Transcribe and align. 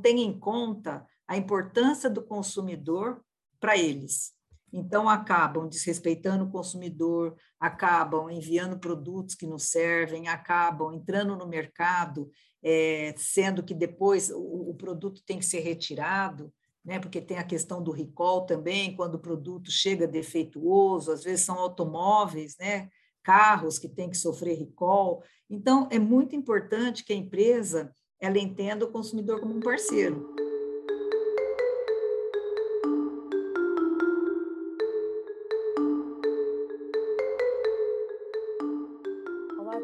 têm 0.00 0.22
em 0.22 0.38
conta 0.38 1.06
a 1.26 1.36
importância 1.36 2.08
do 2.08 2.22
consumidor 2.22 3.22
para 3.60 3.76
eles. 3.76 4.32
Então, 4.72 5.08
acabam 5.08 5.68
desrespeitando 5.68 6.44
o 6.44 6.50
consumidor, 6.50 7.36
acabam 7.58 8.30
enviando 8.30 8.78
produtos 8.78 9.34
que 9.34 9.46
não 9.46 9.58
servem, 9.58 10.28
acabam 10.28 10.92
entrando 10.92 11.36
no 11.36 11.46
mercado, 11.46 12.30
é, 12.62 13.14
sendo 13.16 13.62
que 13.62 13.74
depois 13.74 14.30
o, 14.30 14.70
o, 14.70 14.74
produto 14.74 15.22
tem 15.24 15.38
que 15.38 15.46
ser 15.46 15.60
retirado, 15.60 16.52
né, 16.84 16.98
porque 16.98 17.20
tem 17.20 17.38
a 17.38 17.44
questão 17.44 17.82
do 17.82 17.90
recall 17.90 18.44
também, 18.44 18.94
quando 18.94 19.14
o 19.14 19.20
produto 19.20 19.70
chega 19.70 20.06
defeituoso, 20.06 21.12
às 21.12 21.24
vezes 21.24 21.44
são 21.44 21.58
automóveis, 21.58 22.56
né, 22.58 22.88
carros 23.22 23.78
que 23.78 23.88
têm 23.88 24.10
que 24.10 24.16
sofrer 24.16 24.58
recall. 24.58 25.22
Então, 25.48 25.88
é 25.90 25.98
muito 25.98 26.36
importante 26.36 27.04
que 27.04 27.12
a 27.12 27.16
empresa 27.16 27.92
ela 28.20 28.38
entenda 28.38 28.84
o 28.84 28.90
consumidor 28.90 29.40
como 29.40 29.56
um 29.56 29.60
parceiro. 29.60 30.36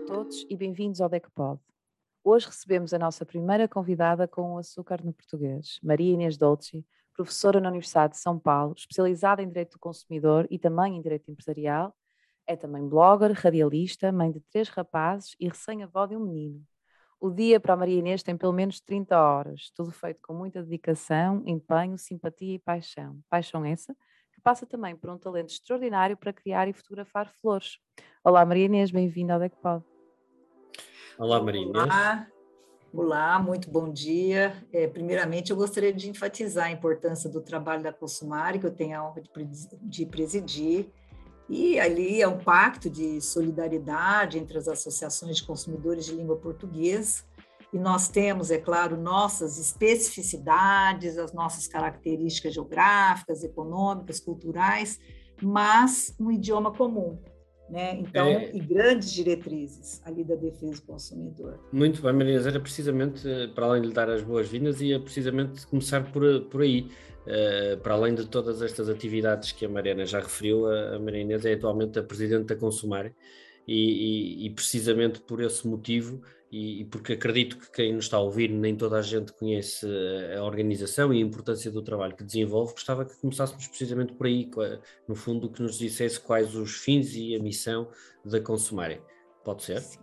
todos 0.06 0.46
e 0.50 0.56
bem-vindos 0.56 1.00
ao 1.00 1.08
DECPOD. 1.08 1.58
Hoje 2.22 2.46
recebemos 2.46 2.92
a 2.92 2.98
nossa 2.98 3.24
primeira 3.24 3.66
convidada 3.66 4.28
com 4.28 4.54
o 4.54 4.58
açúcar 4.58 5.02
no 5.02 5.14
português, 5.14 5.78
Maria 5.82 6.12
Inês 6.12 6.36
Dolci, 6.36 6.84
professora 7.14 7.58
na 7.58 7.68
Universidade 7.68 8.14
de 8.14 8.20
São 8.20 8.38
Paulo, 8.38 8.74
especializada 8.76 9.42
em 9.42 9.48
Direito 9.48 9.72
do 9.72 9.78
Consumidor 9.78 10.46
e 10.50 10.58
também 10.58 10.96
em 10.96 11.02
Direito 11.02 11.30
Empresarial. 11.30 11.94
É 12.46 12.54
também 12.54 12.86
blogger, 12.86 13.32
radialista, 13.32 14.12
mãe 14.12 14.30
de 14.30 14.40
três 14.40 14.68
rapazes 14.68 15.34
e 15.40 15.48
recém-avó 15.48 16.06
de 16.06 16.16
um 16.16 16.20
menino. 16.20 16.62
O 17.24 17.30
dia 17.30 17.58
para 17.58 17.72
a 17.72 17.76
Maria 17.78 18.00
Inês 18.00 18.22
tem 18.22 18.36
pelo 18.36 18.52
menos 18.52 18.80
30 18.80 19.18
horas, 19.18 19.70
tudo 19.74 19.90
feito 19.90 20.20
com 20.20 20.34
muita 20.34 20.62
dedicação, 20.62 21.42
empenho, 21.46 21.96
simpatia 21.96 22.56
e 22.56 22.58
paixão. 22.58 23.18
Paixão 23.30 23.64
essa 23.64 23.96
que 24.30 24.42
passa 24.42 24.66
também 24.66 24.94
por 24.94 25.08
um 25.08 25.16
talento 25.16 25.48
extraordinário 25.48 26.18
para 26.18 26.34
criar 26.34 26.68
e 26.68 26.74
fotografar 26.74 27.32
flores. 27.40 27.78
Olá 28.22 28.44
Maria 28.44 28.66
Inês, 28.66 28.90
bem-vinda 28.90 29.32
ao 29.32 29.40
DECPOD. 29.40 29.82
Olá, 31.16 31.42
Maria 31.42 31.66
Olá, 31.66 32.26
Olá, 32.92 33.38
muito 33.38 33.70
bom 33.70 33.90
dia. 33.90 34.62
É, 34.70 34.86
primeiramente, 34.86 35.50
eu 35.50 35.56
gostaria 35.56 35.94
de 35.94 36.10
enfatizar 36.10 36.66
a 36.66 36.72
importância 36.72 37.30
do 37.30 37.40
trabalho 37.40 37.82
da 37.82 37.92
Consumare, 37.92 38.58
que 38.58 38.66
eu 38.66 38.70
tenho 38.70 38.98
a 38.98 39.02
honra 39.02 39.22
de 39.80 40.04
presidir. 40.04 40.92
E 41.48 41.78
ali 41.78 42.22
é 42.22 42.28
um 42.28 42.38
pacto 42.38 42.88
de 42.88 43.20
solidariedade 43.20 44.38
entre 44.38 44.56
as 44.56 44.66
associações 44.66 45.36
de 45.36 45.44
consumidores 45.44 46.06
de 46.06 46.14
língua 46.14 46.36
portuguesa. 46.36 47.22
E 47.72 47.78
nós 47.78 48.08
temos, 48.08 48.50
é 48.50 48.58
claro, 48.58 48.96
nossas 48.96 49.58
especificidades, 49.58 51.18
as 51.18 51.32
nossas 51.32 51.66
características 51.66 52.54
geográficas, 52.54 53.42
econômicas, 53.42 54.20
culturais, 54.20 54.98
mas 55.42 56.14
um 56.20 56.30
idioma 56.30 56.72
comum 56.72 57.18
né? 57.68 57.98
Então, 57.98 58.28
é... 58.28 58.54
e 58.54 58.60
grandes 58.60 59.12
diretrizes 59.12 60.00
ali 60.04 60.22
da 60.22 60.34
defesa 60.34 60.80
do 60.80 60.82
consumidor. 60.82 61.58
Muito 61.72 62.02
bem, 62.02 62.12
Maria 62.12 62.38
era 62.38 62.60
precisamente, 62.60 63.26
eh, 63.28 63.48
para 63.48 63.66
além 63.66 63.82
de 63.82 63.88
lhe 63.88 63.94
dar 63.94 64.08
as 64.10 64.22
boas-vindas, 64.22 64.80
ia 64.80 65.00
precisamente 65.00 65.66
começar 65.66 66.10
por, 66.12 66.42
por 66.42 66.62
aí. 66.62 66.88
Uh, 67.26 67.78
para 67.78 67.94
além 67.94 68.14
de 68.14 68.26
todas 68.26 68.60
estas 68.60 68.88
atividades 68.88 69.50
que 69.50 69.64
a 69.64 69.68
Mariana 69.68 70.04
já 70.04 70.20
referiu, 70.20 70.66
a, 70.66 70.96
a 70.96 71.48
é 71.48 71.54
atualmente 71.54 71.98
a 71.98 72.02
Presidente 72.02 72.44
da 72.44 72.56
Consumar 72.56 73.06
e, 73.66 74.42
e, 74.42 74.46
e 74.46 74.50
precisamente 74.50 75.20
por 75.20 75.40
esse 75.40 75.66
motivo 75.66 76.20
e, 76.54 76.82
e, 76.82 76.84
porque 76.84 77.14
acredito 77.14 77.58
que 77.58 77.70
quem 77.72 77.92
nos 77.92 78.04
está 78.04 78.16
a 78.16 78.20
ouvir, 78.20 78.48
nem 78.48 78.76
toda 78.76 78.96
a 78.96 79.02
gente 79.02 79.32
conhece 79.32 79.84
a 80.38 80.44
organização 80.44 81.12
e 81.12 81.18
a 81.18 81.20
importância 81.20 81.68
do 81.68 81.82
trabalho 81.82 82.14
que 82.14 82.22
desenvolve, 82.22 82.74
gostava 82.74 83.04
que 83.04 83.16
começássemos 83.20 83.66
precisamente 83.66 84.12
por 84.12 84.26
aí, 84.26 84.48
no 85.08 85.16
fundo, 85.16 85.50
que 85.50 85.60
nos 85.60 85.76
dissesse 85.76 86.20
quais 86.20 86.54
os 86.54 86.76
fins 86.76 87.12
e 87.16 87.34
a 87.34 87.40
missão 87.40 87.88
da 88.24 88.40
Consumarem. 88.40 89.00
Pode 89.42 89.64
ser? 89.64 89.80
Sim. 89.80 89.98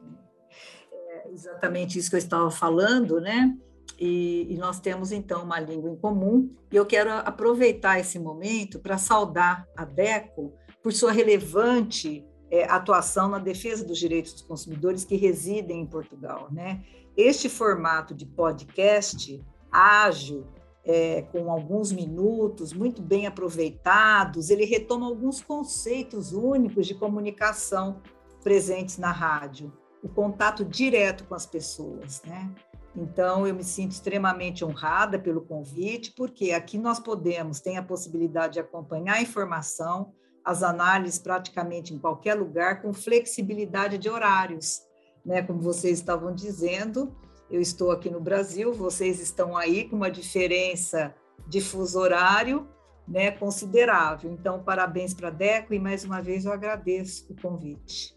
É 0.91 1.31
exatamente 1.31 1.97
isso 1.97 2.09
que 2.09 2.17
eu 2.17 2.19
estava 2.19 2.51
falando, 2.51 3.21
né? 3.21 3.57
E, 4.03 4.47
e, 4.49 4.57
nós 4.57 4.79
temos 4.79 5.11
então 5.11 5.43
uma 5.43 5.59
língua 5.59 5.87
em 5.87 5.95
comum, 5.95 6.51
e 6.71 6.75
eu 6.75 6.87
quero 6.87 7.11
aproveitar 7.11 7.99
esse 7.99 8.17
momento 8.17 8.79
para 8.79 8.97
saudar 8.97 9.67
a 9.77 9.85
DECO 9.85 10.51
por 10.81 10.91
sua 10.91 11.11
relevante 11.11 12.25
é, 12.49 12.63
atuação 12.63 13.29
na 13.29 13.37
defesa 13.37 13.85
dos 13.85 13.99
direitos 13.99 14.33
dos 14.33 14.41
consumidores 14.41 15.05
que 15.05 15.15
residem 15.15 15.81
em 15.81 15.85
Portugal. 15.85 16.47
Né? 16.51 16.83
Este 17.15 17.47
formato 17.47 18.15
de 18.15 18.25
podcast 18.25 19.39
ágil, 19.71 20.47
é, 20.83 21.21
com 21.31 21.51
alguns 21.51 21.91
minutos, 21.91 22.73
muito 22.73 23.03
bem 23.03 23.27
aproveitados, 23.27 24.49
ele 24.49 24.65
retoma 24.65 25.05
alguns 25.05 25.41
conceitos 25.41 26.33
únicos 26.33 26.87
de 26.87 26.95
comunicação 26.95 28.01
presentes 28.43 28.97
na 28.97 29.11
rádio, 29.11 29.71
o 30.01 30.09
contato 30.09 30.65
direto 30.65 31.23
com 31.25 31.35
as 31.35 31.45
pessoas, 31.45 32.23
né? 32.25 32.51
Então, 32.95 33.47
eu 33.47 33.55
me 33.55 33.63
sinto 33.63 33.91
extremamente 33.91 34.65
honrada 34.65 35.17
pelo 35.17 35.41
convite, 35.41 36.13
porque 36.15 36.51
aqui 36.51 36.77
nós 36.77 36.99
podemos, 36.99 37.61
tem 37.61 37.77
a 37.77 37.83
possibilidade 37.83 38.53
de 38.53 38.59
acompanhar 38.59 39.15
a 39.15 39.21
informação, 39.21 40.13
as 40.43 40.61
análises 40.61 41.19
praticamente 41.19 41.93
em 41.93 41.99
qualquer 41.99 42.33
lugar, 42.33 42.81
com 42.81 42.93
flexibilidade 42.93 43.97
de 43.97 44.09
horários. 44.09 44.81
Né? 45.25 45.41
Como 45.41 45.61
vocês 45.61 45.99
estavam 45.99 46.33
dizendo, 46.33 47.15
eu 47.49 47.61
estou 47.61 47.91
aqui 47.91 48.09
no 48.09 48.19
Brasil, 48.19 48.73
vocês 48.73 49.21
estão 49.21 49.55
aí 49.55 49.87
com 49.87 49.95
uma 49.95 50.11
diferença 50.11 51.15
de 51.47 51.61
fuso 51.61 51.99
horário 51.99 52.67
né, 53.07 53.31
considerável. 53.31 54.31
Então, 54.31 54.63
parabéns 54.63 55.13
para 55.13 55.27
a 55.27 55.31
DECO 55.31 55.73
e 55.73 55.79
mais 55.79 56.03
uma 56.03 56.21
vez 56.21 56.45
eu 56.45 56.51
agradeço 56.51 57.31
o 57.31 57.35
convite. 57.41 58.15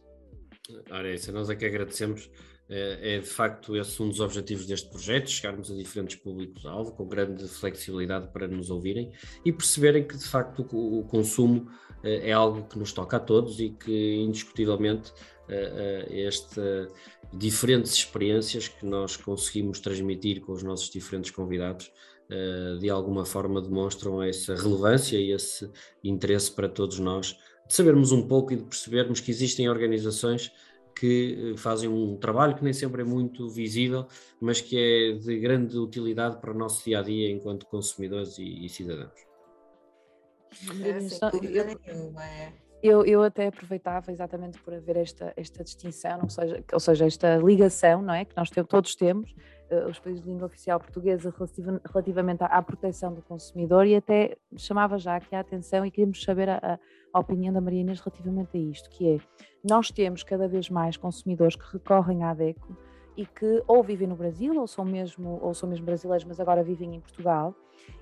Ora, 0.91 1.13
isso, 1.13 1.33
nós 1.33 1.51
é 1.51 1.57
que 1.57 1.65
agradecemos. 1.65 2.31
É, 2.67 3.17
é, 3.17 3.19
de 3.19 3.27
facto 3.27 3.77
esse 3.77 4.03
um 4.03 4.09
dos 4.09 4.21
objetivos 4.21 4.65
deste 4.65 4.89
projeto, 4.89 5.31
chegarmos 5.31 5.71
a 5.71 5.75
diferentes 5.75 6.17
públicos-alvo 6.17 6.93
com 6.93 7.07
grande 7.07 7.47
flexibilidade 7.47 8.29
para 8.33 8.49
nos 8.49 8.71
ouvirem 8.71 9.13
e 9.45 9.53
perceberem 9.53 10.07
que 10.07 10.17
de 10.17 10.25
facto 10.25 10.67
o, 10.73 11.05
consumo 11.05 11.71
é 12.03 12.33
algo 12.33 12.67
que 12.67 12.79
nos 12.79 12.93
toca 12.93 13.19
a 13.19 13.21
todos 13.21 13.61
e 13.61 13.69
que 13.69 14.15
indiscutivelmente 14.17 15.13
eh, 15.49 16.07
eh, 16.09 16.27
estas 16.27 16.89
diferentes 17.33 17.93
experiências 17.93 18.69
que 18.69 18.87
nós 18.87 19.17
conseguimos 19.17 19.79
transmitir 19.81 20.41
com 20.41 20.53
os 20.53 20.63
nossos 20.63 20.89
diferentes 20.89 21.31
convidados 21.31 21.91
eh, 22.31 22.79
de 22.81 22.89
alguma 22.89 23.27
forma 23.27 23.61
demonstram 23.61 24.23
essa 24.23 24.55
relevância 24.55 25.19
e 25.19 25.33
esse 25.33 25.71
interesse 26.03 26.51
para 26.51 26.69
todos 26.69 26.99
nós 26.99 27.37
de 27.67 27.75
sabermos 27.75 28.13
um 28.13 28.27
pouco 28.27 28.53
e 28.53 28.57
de 28.57 28.65
percebermos 28.65 29.21
que 29.21 29.31
existem 29.31 29.69
organizações 29.69 30.51
que 30.95 31.55
fazem 31.57 31.89
um 31.89 32.17
trabalho 32.17 32.55
que 32.55 32.65
nem 32.65 32.73
sempre 32.73 33.03
é 33.03 33.05
muito 33.05 33.49
visível, 33.49 34.07
mas 34.41 34.61
que 34.61 34.79
é 34.79 35.19
de 35.19 35.39
grande 35.39 35.77
utilidade 35.79 36.41
para 36.41 36.53
o 36.53 36.55
nosso 36.55 36.85
dia 36.85 37.01
a 37.01 37.03
dia 37.03 37.31
enquanto 37.31 37.67
consumidores 37.67 38.39
e, 38.39 38.65
e 38.65 38.69
cidadãos. 38.69 39.13
É, 40.83 40.91
é. 42.23 42.53
Eu, 42.83 43.05
eu 43.07 43.23
até 43.23 43.47
aproveitava 43.47 44.13
exatamente 44.13 44.61
por 44.61 44.75
haver 44.75 44.99
esta, 44.99 45.33
esta 45.37 45.65
distinção, 45.65 46.21
ou 46.23 46.29
seja, 46.29 46.63
ou 46.71 46.81
seja, 46.81 47.07
esta 47.07 47.37
ligação, 47.39 48.03
não 48.03 48.13
é? 48.13 48.27
Que 48.27 48.37
nós 48.37 48.51
todos 48.69 48.95
temos, 48.95 49.35
os 49.89 49.99
países 49.99 50.23
de 50.23 50.29
língua 50.29 50.47
oficial 50.47 50.79
portuguesa, 50.79 51.33
relativamente 51.87 52.43
à, 52.43 52.47
à, 52.47 52.63
proteção 52.63 53.13
do 53.13 53.23
consumidor, 53.23 53.87
e 53.87 53.97
até 53.97 54.37
chamava 54.57 54.99
já 54.99 55.17
aqui 55.17 55.35
a 55.35 55.41
atenção 55.41 55.85
e 55.85 55.91
queríamos 55.91 56.23
saber 56.23 56.49
a, 56.49 56.79
a 57.13 57.19
opinião 57.19 57.53
da 57.53 57.61
Maria 57.61 57.81
Inês 57.81 58.01
relativamente 58.01 58.57
a 58.57 58.61
isto, 58.61 58.91
que 58.91 59.15
é, 59.15 59.19
nós 59.69 59.91
temos 59.91 60.23
cada 60.23 60.47
vez 60.47 60.69
mais 60.69 60.97
consumidores 60.97 61.57
que 61.57 61.65
recorrem 61.73 62.23
à 62.23 62.31
ADECO 62.31 62.77
e 63.17 63.25
que 63.25 63.63
ou 63.67 63.83
vivem 63.83 64.09
no 64.09 64.17
Brasil, 64.17 64.59
ou 64.59 64.67
são 64.67 64.85
mesmo, 64.85 65.39
ou 65.41 65.55
são 65.55 65.69
mesmo 65.69 65.87
brasileiros, 65.87 66.25
mas 66.25 66.41
agora 66.41 66.63
vivem 66.63 66.95
em 66.97 67.01
Portugal, 67.01 67.55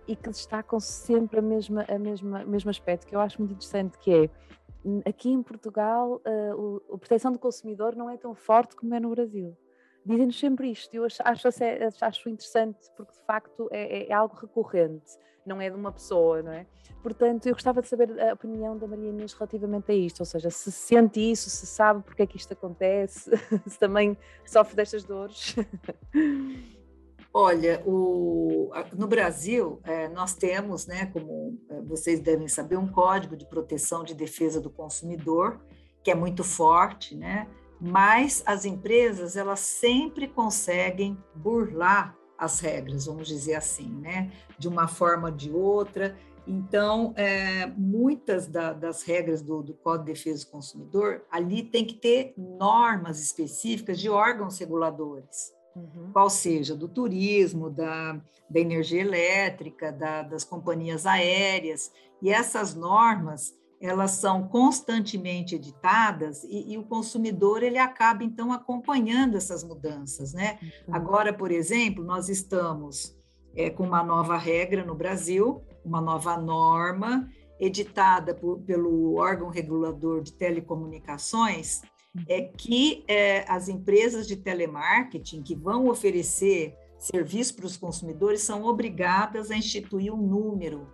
e 0.07 0.17
que 0.17 0.29
destacam 0.29 0.81
sempre 0.81 1.39
a 1.39 1.43
mesma, 1.43 1.85
a 1.89 1.99
mesma, 1.99 2.45
mesmo 2.45 2.71
aspecto 2.71 3.07
que 3.07 3.15
eu 3.15 3.21
acho 3.21 3.39
muito 3.39 3.53
interessante, 3.53 3.99
que 3.99 4.13
é 4.13 4.31
aqui 5.09 5.31
em 5.31 5.43
Portugal 5.43 6.21
a 6.93 6.99
proteção 6.99 7.31
do 7.31 7.39
consumidor 7.39 7.95
não 7.95 8.11
é 8.11 8.17
tão 8.17 8.35
forte 8.35 8.75
como 8.75 8.95
é 8.95 9.01
no 9.01 9.11
Brasil. 9.11 9.57
Dizem-nos 10.05 10.39
sempre 10.39 10.71
isto, 10.71 10.93
eu 10.95 11.05
acho, 11.05 11.23
acho, 11.25 11.49
acho 12.01 12.29
interessante 12.29 12.79
porque 12.97 13.13
de 13.13 13.25
facto 13.25 13.69
é, 13.71 14.01
é, 14.01 14.09
é, 14.09 14.13
algo 14.13 14.35
recorrente, 14.35 15.13
não 15.47 15.61
é 15.61 15.71
de 15.71 15.77
uma 15.77 15.93
pessoa, 15.93 16.43
não 16.43 16.53
é? 16.53 16.67
Portanto, 17.03 17.47
eu 17.47 17.53
gostava 17.53 17.81
de 17.81 17.89
saber 17.89 18.21
a 18.21 18.33
opinião 18.33 18.77
da 18.77 18.87
Maria 18.87 19.11
Inês 19.11 19.33
relativamente 19.33 19.91
a 19.93 19.95
isto, 19.95 20.21
ou 20.21 20.27
seja, 20.27 20.51
se 20.51 20.73
sente 20.73 21.21
isso, 21.21 21.51
se 21.51 21.67
sabe 21.67 22.03
porque 22.03 22.23
é 22.23 22.27
que 22.27 22.37
isto 22.37 22.53
acontece, 22.53 23.31
se 23.67 23.79
também 23.79 24.17
sofre 24.45 24.75
destas 24.77 25.05
dores. 25.05 25.55
Olha, 27.35 27.83
o, 27.87 28.71
no 28.95 29.07
Brasil, 29.07 29.81
é, 29.85 30.09
nós 30.09 30.35
temos, 30.35 30.87
né, 30.87 31.07
como 31.07 31.59
é, 31.71 31.81
vocês 31.81 32.21
devem 32.21 32.47
saber, 32.47 32.77
um 32.77 32.87
código 32.87 33.37
de 33.37 33.47
proteção 33.47 34.05
de 34.05 34.15
defesa 34.15 34.61
do 34.61 34.69
consumidor, 34.69 35.59
que 36.03 36.11
é 36.11 36.15
muito 36.15 36.45
forte, 36.45 37.17
né? 37.17 37.49
Mas 37.85 38.45
as 38.47 38.65
empresas 38.65 39.37
elas 39.37 39.59
sempre 39.59 40.29
conseguem 40.29 41.19
burlar 41.35 42.17
as 42.39 42.61
regras, 42.61 43.07
vamos 43.07 43.27
dizer 43.27 43.55
assim, 43.55 43.89
né? 43.89 44.31
De 44.57 44.69
uma 44.69 44.87
forma 44.87 45.29
ou 45.29 45.35
de 45.35 45.51
outra. 45.51 46.17
Então, 46.47 47.13
é, 47.17 47.67
muitas 47.77 48.47
da, 48.47 48.73
das 48.73 49.03
regras 49.03 49.43
do, 49.43 49.63
do, 49.63 49.75
Código 49.75 50.05
de 50.05 50.13
Defesa 50.13 50.45
do 50.45 50.51
Consumidor, 50.53 51.25
ali 51.31 51.65
tem 51.65 51.85
que 51.85 51.95
ter 51.95 52.35
normas 52.37 53.21
específicas 53.21 53.99
de 53.99 54.09
órgãos 54.09 54.59
reguladores, 54.59 55.53
uhum. 55.75 56.11
qual 56.13 56.31
seja 56.31 56.77
do 56.77 56.89
turismo, 56.89 57.69
da, 57.69 58.21
da 58.49 58.61
energia 58.61 59.01
elétrica, 59.01 59.91
da, 59.91 60.23
das 60.23 60.45
companhias 60.45 61.05
aéreas, 61.05 61.93
e 62.21 62.31
essas 62.31 62.75
normas, 62.75 63.53
elas 63.83 64.13
são 64.13 64.47
constantemente 64.47 65.57
editadas 65.57 66.45
e, 66.45 66.73
e, 66.73 66.79
o 66.79 66.85
consumidor 66.85 67.63
ele 67.63 67.79
acaba 67.79 68.23
então 68.23 68.53
acompanhando 68.53 69.37
essas 69.37 69.65
mudanças, 69.65 70.33
né? 70.33 70.59
Uhum. 70.63 70.95
Agora, 70.95 71.33
por 71.33 71.51
exemplo, 71.51 72.05
nós 72.05 72.29
estamos 72.29 73.15
é, 73.57 73.69
com 73.69 73.83
uma 73.83 74.05
nova 74.05 74.39
regra 74.39 74.85
no 74.85 74.95
Brasil 74.95 75.63
uma 75.85 76.01
nova 76.01 76.37
norma 76.37 77.29
editada 77.59 78.35
por, 78.35 78.61
pelo 78.61 79.15
órgão 79.17 79.49
regulador 79.49 80.23
de 80.23 80.33
telecomunicações, 80.33 81.83
é 82.29 82.43
que 82.43 83.05
é, 83.09 83.45
as 83.49 83.69
empresas 83.69 84.27
de 84.27 84.37
telemarketing 84.37 85.43
que 85.43 85.55
vão 85.55 85.89
oferecer 85.89 86.75
serviço 86.99 87.57
para 87.57 87.67
os 87.67 87.77
consumidores 87.77 88.43
são 88.43 88.65
obrigadas 88.65 89.51
a 89.51 89.57
instituir 89.57 90.13
um 90.13 90.21
número, 90.21 90.87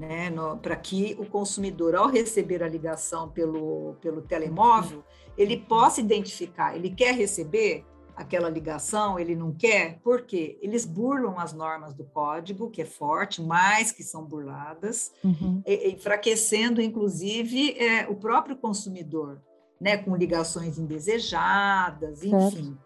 né, 0.00 0.32
para 0.62 0.74
que 0.76 1.14
o 1.18 1.26
consumidor, 1.26 1.94
ao 1.94 2.08
receber 2.08 2.62
a 2.62 2.68
ligação 2.68 3.28
pelo, 3.28 3.96
pelo 4.00 4.22
telemóvel, 4.22 5.04
ele 5.36 5.58
possa 5.58 6.00
identificar, 6.00 6.74
ele 6.74 6.88
quer 6.88 7.14
receber, 7.14 7.84
aquela 8.16 8.50
ligação, 8.50 9.18
ele 9.18 9.34
não 9.34 9.50
quer, 9.50 9.98
por 10.02 10.22
quê? 10.22 10.58
Eles 10.60 10.84
burlam 10.84 11.38
as 11.38 11.54
normas 11.54 11.94
do 11.94 12.04
código, 12.04 12.70
que 12.70 12.82
é 12.82 12.84
forte, 12.84 13.40
mas 13.40 13.92
que 13.92 14.02
são 14.02 14.24
burladas, 14.24 15.12
uhum. 15.24 15.62
enfraquecendo, 15.66 16.82
inclusive, 16.82 17.78
é, 17.78 18.06
o 18.08 18.14
próprio 18.14 18.56
consumidor, 18.56 19.40
né, 19.80 19.96
com 19.96 20.14
ligações 20.14 20.78
indesejadas, 20.78 22.22
enfim. 22.22 22.76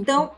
Então, 0.00 0.32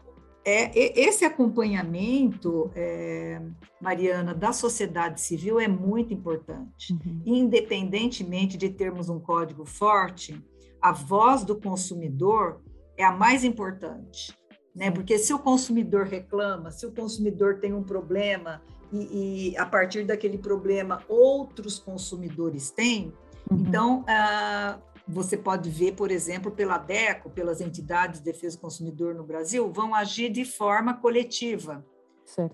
é, 0.49 1.01
esse 1.01 1.25
acompanhamento, 1.25 2.71
é, 2.75 3.41
Mariana, 3.81 4.35
da 4.35 4.53
sociedade 4.53 5.21
civil 5.21 5.61
é 5.61 5.69
muito 5.69 6.15
importante. 6.15 6.93
Uhum. 6.93 7.23
Independentemente 7.27 8.57
de 8.57 8.71
termos 8.71 9.09
um 9.09 9.21
código 9.21 9.65
forte, 9.65 10.43
a 10.81 10.93
voz 10.93 11.45
do 11.45 11.57
consumidor 11.57 12.61
é 12.97 13.05
a 13.05 13.13
mais 13.13 13.45
importante, 13.45 14.37
né? 14.75 14.91
Porque 14.91 15.19
se 15.19 15.35
o 15.35 15.39
consumidor 15.39 16.07
reclama, 16.07 16.71
se 16.71 16.87
o 16.87 16.93
consumidor 16.93 17.59
tem 17.61 17.73
um 17.73 17.83
problema 17.83 18.63
e, 18.93 19.51
e 19.51 19.59
a 19.59 19.67
partir 19.67 20.05
daquele 20.05 20.39
problema 20.39 21.03
outros 21.09 21.79
consumidores 21.79 22.71
têm, 22.71 23.13
uhum. 23.51 23.59
então 23.59 24.05
ah, 24.09 24.79
você 25.09 25.37
pode 25.37 25.71
ver, 25.71 25.95
por 25.95 26.11
exemplo, 26.11 26.53
pela 26.53 26.77
DECO, 26.77 27.31
pelas 27.31 27.61
entidades 27.61 28.21
de 28.21 28.27
defesa 28.27 28.57
do 28.57 28.61
consumidor 28.61 29.15
no 29.15 29.25
Brasil, 29.25 29.73
vão 29.73 29.95
agir 29.95 30.29
de 30.31 30.45
forma 30.45 30.95
coletiva 30.95 31.85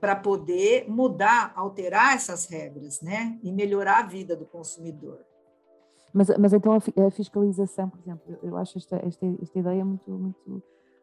para 0.01 0.15
poder 0.15 0.89
mudar, 0.89 1.53
alterar 1.57 2.15
essas 2.15 2.47
regras, 2.47 3.01
né? 3.01 3.39
E 3.43 3.51
melhorar 3.51 4.05
a 4.05 4.07
vida 4.07 4.37
do 4.37 4.45
consumidor. 4.45 5.19
Mas, 6.13 6.29
mas 6.39 6.53
então 6.53 6.73
a, 6.73 7.11
fiscalização, 7.11 7.91
por 7.91 7.99
exemplo, 7.99 8.39
eu 8.41 8.57
acho 8.57 8.79
esta, 8.79 8.97
esta, 9.05 9.27
esta 9.43 9.59
ideia 9.59 9.85
muito, 9.85 10.09
muito, 10.09 10.63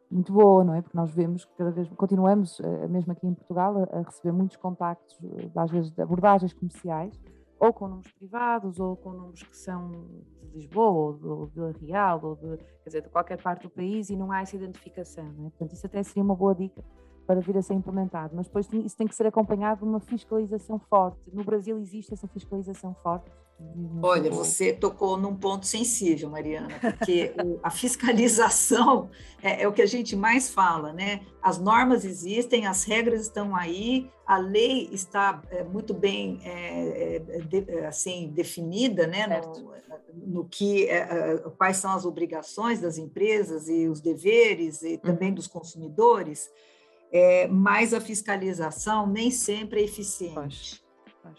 muito 0.09 0.31
boa, 0.31 0.63
não 0.63 0.73
é? 0.73 0.81
Porque 0.81 0.95
nós 0.95 1.11
vemos 1.11 1.43
que 1.43 1.53
cada 1.57 1.69
vez 1.69 1.89
continuamos, 1.97 2.61
eh, 2.61 2.87
mesmo 2.87 3.11
aqui 3.11 3.27
em 3.27 3.33
Portugal, 3.33 3.89
a, 3.91 4.03
receber 4.03 4.31
muitos 4.31 4.55
contactos, 4.55 5.19
eh, 5.21 5.49
às 5.53 5.69
vezes 5.69 5.91
de 5.91 6.01
abordagens 6.01 6.53
comerciais, 6.53 7.13
ou 7.61 7.71
com 7.71 7.87
números 7.87 8.11
privados, 8.13 8.79
ou 8.79 8.97
com 8.97 9.11
números 9.11 9.43
que 9.43 9.55
são 9.55 9.91
de 10.41 10.49
Lisboa, 10.51 11.15
ou 11.23 11.45
de, 11.45 11.53
Vila 11.53 11.71
Real, 11.79 12.19
ou 12.23 12.35
de, 12.35 12.57
quer 12.57 12.89
dizer, 12.89 13.01
de 13.03 13.09
qualquer 13.09 13.39
parte 13.39 13.61
do 13.61 13.69
país, 13.69 14.09
e 14.09 14.15
não 14.15 14.31
há 14.31 14.41
essa 14.41 14.55
identificação, 14.55 15.23
não 15.25 15.45
é? 15.45 15.49
Portanto, 15.51 15.73
isso 15.73 15.85
até 15.85 16.01
seria 16.01 16.23
uma 16.23 16.35
boa 16.35 16.55
dica 16.55 16.83
para 17.27 17.39
vir 17.39 17.55
a 17.55 17.61
ser 17.61 17.75
implementado, 17.75 18.35
mas 18.35 18.47
depois 18.47 18.67
isso 18.73 18.97
tem 18.97 19.05
que 19.05 19.13
ser 19.13 19.27
acompanhado 19.27 19.81
de 19.81 19.87
uma 19.87 19.99
fiscalização 19.99 20.79
forte. 20.79 21.19
No 21.31 21.43
Brasil 21.43 21.77
existe 21.77 22.11
essa 22.11 22.27
fiscalização 22.27 22.95
forte? 22.95 23.31
Olha, 24.03 24.29
você 24.29 24.73
tocou 24.73 25.17
num 25.17 25.35
ponto 25.35 25.65
sensível, 25.65 26.29
Mariana, 26.29 26.69
porque 26.79 27.33
a 27.63 27.69
fiscalização 27.69 29.09
é, 29.41 29.63
é, 29.63 29.67
o 29.67 29.73
que 29.73 29.81
a 29.81 29.85
gente 29.85 30.15
mais 30.15 30.49
fala, 30.49 30.91
né? 30.91 31.21
As 31.41 31.57
normas 31.57 32.03
existem, 32.03 32.65
as 32.65 32.83
regras 32.83 33.21
estão 33.21 33.55
aí, 33.55 34.09
a 34.25 34.37
lei 34.37 34.89
está 34.91 35.41
é, 35.51 35.63
muito 35.63 35.93
bem 35.93 36.39
é, 36.43 37.15
é 37.15 37.39
de, 37.39 37.65
é, 37.67 37.85
assim 37.85 38.29
definida, 38.33 39.07
né? 39.07 39.27
No, 39.27 39.71
no, 40.13 40.45
que 40.45 40.87
quais 41.57 41.77
são 41.77 41.91
as 41.91 42.05
obrigações 42.05 42.79
das 42.79 42.97
empresas 42.97 43.69
e 43.69 43.87
os 43.87 44.01
deveres 44.01 44.81
e 44.81 44.97
também 44.97 45.29
uhum. 45.29 45.35
dos 45.35 45.47
consumidores 45.47 46.49
é, 47.11 47.47
mas 47.47 47.93
a 47.93 47.99
fiscalização 47.99 49.05
nem 49.05 49.29
sempre 49.29 49.81
é 49.81 49.83
eficiente. 49.83 50.81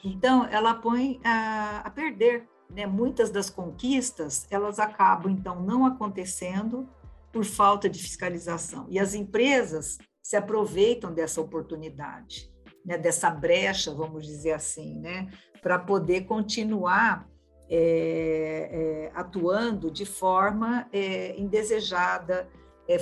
Então, 0.04 0.46
ela 0.46 0.74
põe 0.74 1.20
a, 1.24 1.82
a 1.84 1.90
perder. 1.90 2.48
Né? 2.70 2.86
Muitas 2.86 3.30
das 3.30 3.50
conquistas, 3.50 4.46
elas 4.50 4.78
acabam, 4.78 5.30
então, 5.30 5.60
não 5.62 5.84
acontecendo 5.84 6.88
por 7.32 7.44
falta 7.44 7.88
de 7.88 8.02
fiscalização. 8.02 8.86
E 8.88 8.98
as 8.98 9.14
empresas 9.14 9.98
se 10.22 10.36
aproveitam 10.36 11.12
dessa 11.12 11.40
oportunidade, 11.40 12.50
né? 12.84 12.96
dessa 12.96 13.30
brecha, 13.30 13.92
vamos 13.92 14.26
dizer 14.26 14.52
assim, 14.52 14.98
né? 14.98 15.30
para 15.60 15.78
poder 15.78 16.22
continuar 16.22 17.28
é, 17.68 18.68
é, 18.70 19.12
atuando 19.14 19.90
de 19.90 20.04
forma 20.04 20.86
é, 20.92 21.38
indesejada, 21.40 22.48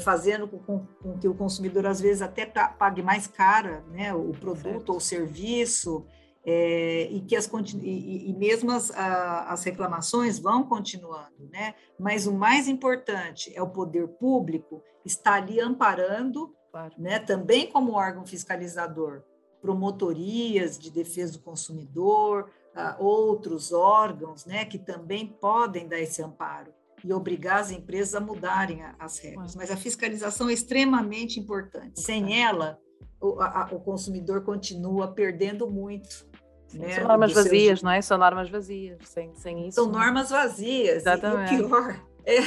fazendo 0.05 0.47
com, 0.47 0.87
com, 1.03 1.19
que 1.19 1.27
o 1.27 1.35
consumidor 1.35 1.87
às 1.87 2.01
vezes 2.01 2.23
até 2.23 2.47
pague 2.47 3.03
mais 3.03 3.27
cara 3.27 3.83
né, 3.91 4.15
o 4.15 4.31
produto 4.31 4.63
certo. 4.63 4.91
ou 4.91 4.97
o 4.99 5.01
serviço, 5.01 6.07
é, 6.45 7.09
e 7.11 7.21
que 7.21 7.37
as 7.37 7.51
e, 7.83 8.31
e 8.31 8.33
mesmo 8.35 8.71
as, 8.71 8.91
a, 8.93 9.53
as 9.53 9.63
reclamações 9.65 10.39
vão 10.39 10.65
continuando, 10.65 11.49
né? 11.53 11.75
Mas 11.99 12.27
o 12.27 12.33
mais 12.33 12.67
importante 12.69 13.53
é 13.55 13.63
o 13.63 13.69
poder 13.69 14.09
público 14.09 14.83
estar 15.05 15.35
ali 15.35 15.61
amparando, 15.61 16.55
claro. 16.71 16.95
né? 16.99 17.19
Também 17.19 17.71
como 17.71 17.93
órgão 17.93 18.25
fiscalizador, 18.25 19.23
promotorias 19.61 20.79
de 20.79 20.91
defesa 20.91 21.35
do 21.35 21.41
consumidor, 21.41 22.51
outros 22.99 23.73
órgãos, 23.73 24.47
né? 24.47 24.65
Que 24.65 24.79
também 24.79 25.27
podem 25.27 25.87
dar 25.87 26.01
esse 26.01 26.23
amparo 26.23 26.73
e 27.05 27.13
obrigar 27.13 27.61
as 27.61 27.71
empresas 27.71 28.15
a 28.15 28.21
mudarem 28.21 28.83
as 28.99 29.19
regras. 29.19 29.55
Mas 29.55 29.71
a 29.71 29.77
fiscalização 29.77 30.49
é 30.49 30.53
extremamente 30.53 31.39
importante. 31.39 32.01
Sem 32.01 32.43
ela, 32.43 32.79
o, 33.21 33.41
a, 33.41 33.69
o 33.73 33.81
consumidor 33.81 34.43
continua 34.43 35.09
perdendo 35.09 35.71
muito. 35.71 36.30
Né, 36.79 36.97
são 36.97 37.09
normas 37.09 37.33
vazias, 37.33 37.81
seu... 37.81 37.87
não 37.87 37.93
é? 37.93 38.03
São 38.03 38.19
normas 38.19 38.51
vazias. 38.51 38.99
Sem, 39.05 39.35
sem 39.35 39.69
isso. 39.69 39.83
São 39.83 39.91
normas 39.91 40.31
vazias. 40.31 40.97
Exatamente. 40.97 41.55
E 41.55 41.63
o 41.63 41.69
pior 41.69 42.01
é, 42.25 42.39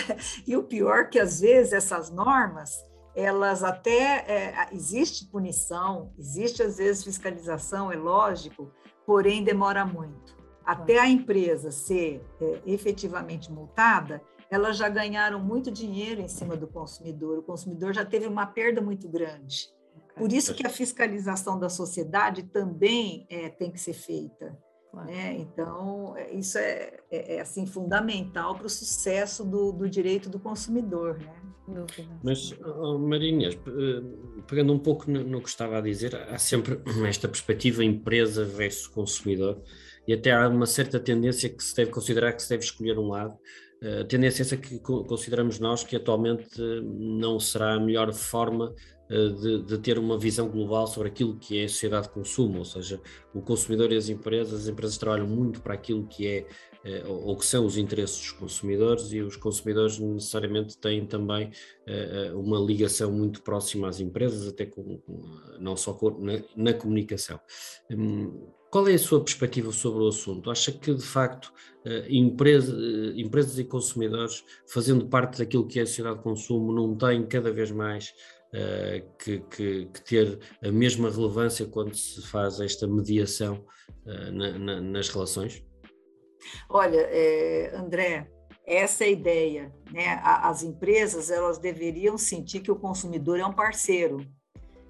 e 0.48 0.58
o 0.58 0.64
pior 0.64 1.10
que 1.10 1.20
às 1.20 1.40
vezes 1.40 1.74
essas 1.74 2.10
normas 2.10 2.84
elas 3.16 3.64
até 3.64 4.26
é, 4.28 4.70
existe 4.72 5.26
punição, 5.28 6.12
existe 6.18 6.64
às 6.64 6.78
vezes 6.78 7.04
fiscalização, 7.04 7.92
é 7.92 7.96
lógico, 7.96 8.72
porém 9.06 9.44
demora 9.44 9.86
muito. 9.86 10.36
Até 10.66 11.00
a 11.00 11.08
empresa 11.08 11.72
ser 11.72 12.26
é, 12.42 12.62
efetivamente 12.66 13.52
multada, 13.52 14.22
elas 14.50 14.78
já 14.78 14.88
ganharam 14.88 15.40
muito 15.40 15.72
dinheiro 15.72 16.22
em 16.22 16.28
cima 16.28 16.56
do 16.56 16.68
consumidor. 16.68 17.40
O 17.40 17.44
consumidor 17.44 17.94
já 17.94 18.06
teve 18.06 18.28
uma 18.28 18.46
perda 18.46 18.82
muito 18.82 19.10
grande. 19.10 19.73
Por 20.16 20.32
isso 20.32 20.54
que 20.54 20.66
a 20.66 20.70
fiscalização 20.70 21.60
da 21.60 21.70
sociedade 21.70 22.44
também 22.44 23.26
é, 23.30 23.50
tem 23.50 23.72
que 23.72 23.80
ser 23.80 23.94
feita. 23.94 24.58
Claro. 24.94 25.08
Né? 25.08 25.38
Então, 25.40 26.16
é, 26.16 26.32
isso 26.36 26.58
é, 26.60 27.00
é, 27.10 27.36
é 27.38 27.42
assim 27.42 27.66
fundamental 27.66 28.56
para 28.56 28.68
o 28.68 28.70
sucesso 28.70 29.44
do, 29.44 29.72
do, 29.72 29.90
direito 29.90 30.30
do 30.30 30.40
consumidor. 30.40 31.18
Né? 31.68 31.86
Mas, 32.24 32.54
oh, 32.62 33.00
Marinhas, 33.00 33.56
eh, 33.56 34.04
pegando 34.48 34.72
um 34.72 34.78
pouco 34.78 35.10
no, 35.10 35.24
no, 35.24 35.42
que 35.42 35.50
estava 35.50 35.80
a 35.80 35.82
dizer, 35.82 36.16
há 36.16 36.38
sempre 36.38 36.80
esta 37.08 37.28
perspectiva 37.28 37.84
empresa 37.84 38.46
versus 38.46 38.86
consumidor, 38.86 39.64
e 40.08 40.14
até 40.14 40.32
há 40.32 40.48
uma 40.48 40.68
certa 40.68 41.00
tendência 41.00 41.50
que 41.50 41.64
se 41.64 41.76
deve 41.76 41.90
considerar 41.90 42.34
que 42.34 42.44
se 42.44 42.50
deve 42.50 42.64
escolher 42.64 43.00
um 43.00 43.08
lado, 43.08 43.36
a 44.02 44.06
tendência 44.06 44.44
é 44.44 44.46
essa 44.46 44.56
que 44.56 44.80
consideramos 44.80 45.60
nós 45.60 45.84
que 45.84 45.96
atualmente 45.96 46.58
não 46.84 47.38
será 47.38 47.74
a 47.74 47.80
melhor 47.80 48.14
forma 48.14 48.74
eh, 49.03 49.03
de, 49.14 49.64
de, 49.64 49.78
ter 49.78 49.98
uma 49.98 50.18
visão 50.18 50.48
global 50.48 50.88
sobre 50.88 51.10
aquilo 51.10 51.36
que 51.36 51.60
é 51.60 51.66
a 51.66 51.70
sociedade 51.70 52.08
de 52.08 52.14
consumo, 52.14 52.60
ou 52.60 52.66
seja, 52.66 53.02
o 53.34 53.42
consumidor 53.42 53.92
e 53.92 53.98
as 53.98 54.10
empresas, 54.10 54.62
as 54.62 54.68
empresas 54.68 54.98
trabalham 54.98 55.28
muito 55.28 55.62
para 55.62 55.74
aquilo 55.74 56.08
que 56.08 56.28
é 56.28 56.48
eh, 56.86 57.04
ou 57.08 57.38
que 57.38 57.46
são 57.46 57.66
os 57.66 57.78
interesses 57.78 58.18
dos 58.20 58.32
consumidores, 58.34 59.14
e 59.14 59.22
os 59.22 59.38
consumidores 59.38 59.98
necessariamente 60.00 60.78
têm 60.78 61.06
também 61.06 61.50
eh, 61.88 62.32
uma 62.36 62.60
ligação 62.60 63.10
muito 63.10 63.42
próxima 63.42 63.88
às 63.88 64.02
empresas, 64.02 64.48
até 64.48 64.66
com, 64.66 65.02
não 65.60 65.78
só 65.78 65.98
na, 66.20 66.42
na 66.56 66.74
comunicação. 66.74 67.40
Hum, 67.90 68.48
qual 68.70 68.88
é 68.90 68.96
a 68.96 69.00
sua 69.00 69.24
perspectiva 69.24 69.72
sobre 69.72 70.04
o 70.04 70.08
assunto? 70.08 70.52
Acha 70.52 70.72
que, 70.72 70.94
de 70.94 71.04
facto, 71.04 71.54
empresa, 72.10 72.76
empresas 73.16 73.60
e 73.60 73.64
consumidores, 73.64 74.44
fazendo 74.66 75.06
parte 75.06 75.38
daquilo 75.38 75.68
que 75.68 75.80
é 75.80 75.84
a 75.84 75.86
sociedade 75.86 76.18
de 76.18 76.24
consumo, 76.24 76.74
não 76.74 76.96
têm 76.96 77.24
cada 77.28 77.52
vez 77.52 77.70
mais 77.70 78.14
que, 79.18 79.40
que, 79.40 79.86
que, 79.88 80.04
ter 80.04 80.40
a 80.64 80.72
mesma 80.72 81.10
relevância 81.10 81.66
quando 81.66 81.96
se 81.96 82.22
faz 82.28 82.60
esta 82.60 82.88
mediação 82.88 83.66
uh, 84.06 84.32
na, 84.32 84.60
na, 84.60 84.82
nas 84.82 85.10
relações? 85.10 85.64
Olha, 86.70 87.00
é, 87.00 87.76
André, 87.76 88.30
essa 88.66 89.04
é 89.04 89.08
a 89.08 89.12
ideia. 89.12 89.74
Né? 89.92 90.22
As 90.24 90.64
empresas 90.64 91.32
elas 91.32 91.58
deveriam 91.58 92.18
sentir 92.18 92.62
que 92.62 92.72
o 92.72 92.76
consumidor 92.76 93.40
é 93.40 93.46
um 93.46 93.54
parceiro. 93.54 94.26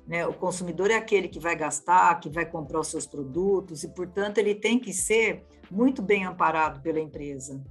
Né? 0.05 0.25
O 0.27 0.33
consumidor 0.33 0.91
é 0.91 0.95
aquele 0.95 1.27
que 1.27 1.39
vai 1.39 1.55
gastar, 1.55 2.19
que 2.19 2.29
vai 2.29 2.45
comprar 2.45 2.79
os 2.79 2.87
seus 2.87 3.07
produtos, 3.07 3.83
e, 3.83 3.87
portanto, 3.87 4.37
ele 4.37 4.55
tem 4.55 4.77
que 4.77 4.93
ser 4.93 5.45
muito 5.71 6.01
bem 6.01 6.25
amparado 6.25 6.81
pela 6.81 6.99
empresa. 6.99 7.63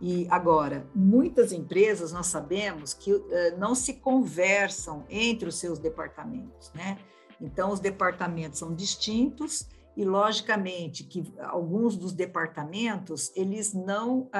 E 0.00 0.26
agora, 0.30 0.86
muitas 0.94 1.52
empresas 1.52 2.12
nós 2.12 2.26
sabemos 2.26 2.92
que 2.92 3.12
uh, 3.12 3.24
não 3.58 3.74
se 3.74 3.94
conversam 3.94 5.04
entre 5.08 5.48
os 5.48 5.56
seus 5.56 5.78
departamentos, 5.78 6.72
né? 6.74 6.98
Então, 7.40 7.70
os 7.70 7.80
departamentos 7.80 8.58
são 8.58 8.74
distintos 8.74 9.68
e, 9.96 10.04
logicamente, 10.04 11.04
que 11.04 11.24
alguns 11.40 11.96
dos 11.96 12.12
departamentos 12.12 13.32
eles 13.36 13.74
não, 13.74 14.30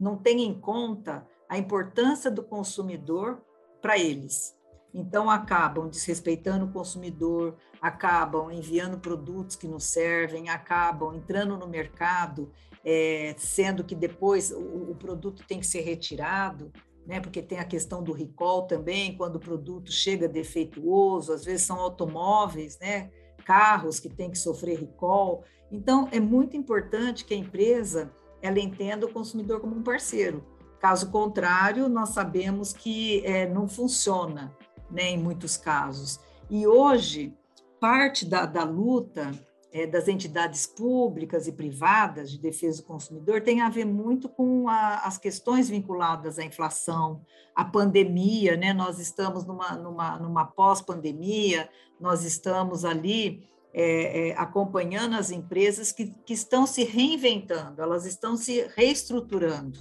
não 0.00 0.16
têm 0.16 0.42
em 0.42 0.58
conta 0.58 1.26
a 1.48 1.58
importância 1.58 2.30
do 2.30 2.42
consumidor 2.42 3.42
para 3.80 3.98
eles. 3.98 4.56
Então, 4.92 5.30
acabam 5.30 5.88
desrespeitando 5.88 6.64
o 6.64 6.72
consumidor, 6.72 7.56
acabam 7.80 8.50
enviando 8.50 8.98
produtos 8.98 9.54
que 9.54 9.68
não 9.68 9.78
servem, 9.78 10.48
acabam 10.48 11.14
entrando 11.14 11.56
no 11.56 11.68
mercado 11.68 12.50
é, 12.84 13.34
sendo 13.38 13.84
que 13.84 13.94
depois 13.94 14.50
o, 14.50 14.90
o, 14.90 14.94
produto 14.94 15.44
tem 15.46 15.60
que 15.60 15.66
ser 15.66 15.80
retirado, 15.80 16.72
né, 17.06 17.20
porque 17.20 17.42
tem 17.42 17.58
a 17.58 17.64
questão 17.64 18.02
do 18.02 18.12
recall 18.12 18.66
também, 18.66 19.16
quando 19.16 19.36
o 19.36 19.40
produto 19.40 19.90
chega 19.90 20.28
defeituoso, 20.28 21.32
às 21.32 21.44
vezes 21.44 21.66
são 21.66 21.80
automóveis, 21.80 22.78
né, 22.78 23.10
carros 23.44 23.98
que 23.98 24.08
têm 24.08 24.30
que 24.30 24.38
sofrer 24.38 24.78
recall. 24.78 25.42
Então, 25.72 26.08
é 26.12 26.20
muito 26.20 26.56
importante 26.56 27.24
que 27.24 27.34
a 27.34 27.36
empresa 27.36 28.12
ela 28.42 28.60
entenda 28.60 29.06
o 29.06 29.12
consumidor 29.12 29.60
como 29.60 29.76
um 29.76 29.82
parceiro. 29.82 30.44
Caso 30.78 31.10
contrário, 31.10 31.88
nós 31.88 32.10
sabemos 32.10 32.72
que 32.72 33.24
é, 33.24 33.48
não 33.48 33.66
funciona, 33.66 34.54
né, 34.90 35.10
em 35.10 35.18
muitos 35.18 35.56
casos. 35.56 36.20
E 36.48 36.66
hoje, 36.66 37.34
parte 37.80 38.24
da, 38.24 38.46
da 38.46 38.64
luta 38.64 39.30
é, 39.78 39.86
das 39.86 40.08
entidades 40.08 40.66
públicas 40.66 41.46
e 41.46 41.52
privadas 41.52 42.30
de 42.30 42.38
defesa 42.38 42.82
do 42.82 42.88
consumidor 42.88 43.40
tem 43.40 43.60
a 43.60 43.68
ver 43.68 43.84
muito 43.84 44.28
com 44.28 44.68
a, 44.68 45.04
as 45.04 45.16
questões 45.18 45.70
vinculadas 45.70 46.38
à 46.38 46.44
inflação, 46.44 47.22
à 47.54 47.64
pandemia, 47.64 48.56
né? 48.56 48.72
Nós 48.72 48.98
estamos 48.98 49.44
numa, 49.44 49.76
numa, 49.76 50.18
numa 50.18 50.44
pós-pandemia, 50.44 51.68
nós 52.00 52.24
estamos 52.24 52.84
ali 52.84 53.48
é, 53.72 54.30
é, 54.30 54.36
acompanhando 54.36 55.14
as 55.14 55.30
empresas 55.30 55.92
que, 55.92 56.06
que 56.24 56.32
estão 56.32 56.66
se 56.66 56.82
reinventando, 56.82 57.80
elas 57.80 58.04
estão 58.04 58.36
se 58.36 58.68
reestruturando, 58.74 59.78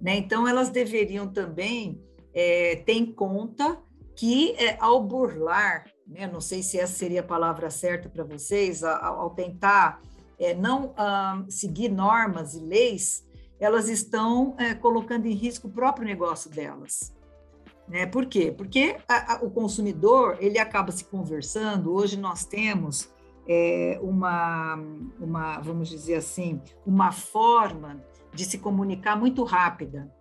né? 0.00 0.16
Então, 0.16 0.48
elas 0.48 0.70
deveriam 0.70 1.28
também 1.28 2.00
é, 2.32 2.76
ter 2.76 2.94
em 2.94 3.12
conta 3.12 3.82
que, 4.14 4.52
é, 4.52 4.78
ao 4.80 5.02
burlar 5.02 5.84
né, 6.06 6.26
não 6.26 6.40
sei 6.40 6.62
se 6.62 6.78
essa 6.78 6.94
seria 6.94 7.20
a 7.20 7.24
palavra 7.24 7.68
certa 7.70 8.08
para 8.08 8.24
vocês, 8.24 8.84
ao, 8.84 9.20
ao 9.20 9.30
tentar 9.30 10.00
é, 10.38 10.54
não 10.54 10.94
um, 10.94 11.50
seguir 11.50 11.88
normas 11.88 12.54
e 12.54 12.60
leis, 12.60 13.26
elas 13.58 13.88
estão 13.88 14.54
é, 14.58 14.74
colocando 14.74 15.26
em 15.26 15.32
risco 15.32 15.68
o 15.68 15.70
próprio 15.70 16.06
negócio 16.06 16.50
delas. 16.50 17.14
Né? 17.88 18.06
Por 18.06 18.26
quê? 18.26 18.52
Porque 18.56 18.96
a, 19.08 19.34
a, 19.34 19.44
o 19.44 19.50
consumidor 19.50 20.36
ele 20.40 20.58
acaba 20.58 20.92
se 20.92 21.04
conversando. 21.04 21.92
Hoje 21.94 22.18
nós 22.18 22.44
temos 22.44 23.08
é, 23.48 23.98
uma, 24.02 24.76
uma, 25.18 25.60
vamos 25.60 25.88
dizer 25.88 26.16
assim, 26.16 26.60
uma 26.84 27.12
forma 27.12 28.04
de 28.34 28.44
se 28.44 28.58
comunicar 28.58 29.16
muito 29.16 29.44
rápida, 29.44 30.12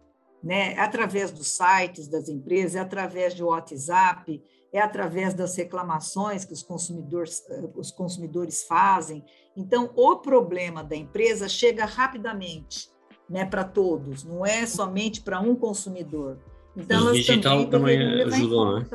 né? 0.41 0.77
Através 0.77 1.31
dos 1.31 1.47
sites 1.47 2.07
das 2.07 2.29
empresas, 2.29 2.75
através 2.75 3.33
do 3.33 3.47
WhatsApp, 3.47 4.41
é 4.75 4.81
através 4.81 5.33
das 5.33 5.55
reclamações 5.55 6.43
que 6.43 6.51
os 6.51 6.61
consumidores, 6.61 7.43
eh, 7.49 7.69
os 7.75 7.91
consumidores 7.91 8.63
fazem. 8.63 9.23
Então, 9.55 9.89
o 9.95 10.17
problema 10.17 10.83
da 10.83 10.97
empresa 10.97 11.47
chega 11.47 11.85
rapidamente 11.85 12.89
né, 13.29 13.45
para 13.45 13.63
todos, 13.63 14.25
não 14.25 14.45
é 14.45 14.65
somente 14.65 15.21
para 15.21 15.39
um 15.39 15.55
consumidor. 15.55 16.37
Então, 16.75 17.07
o 17.07 17.13
digital 17.13 17.65
também, 17.67 17.97
também 17.99 18.23
ajudou, 18.23 18.65
não 18.65 18.77
é? 18.79 18.85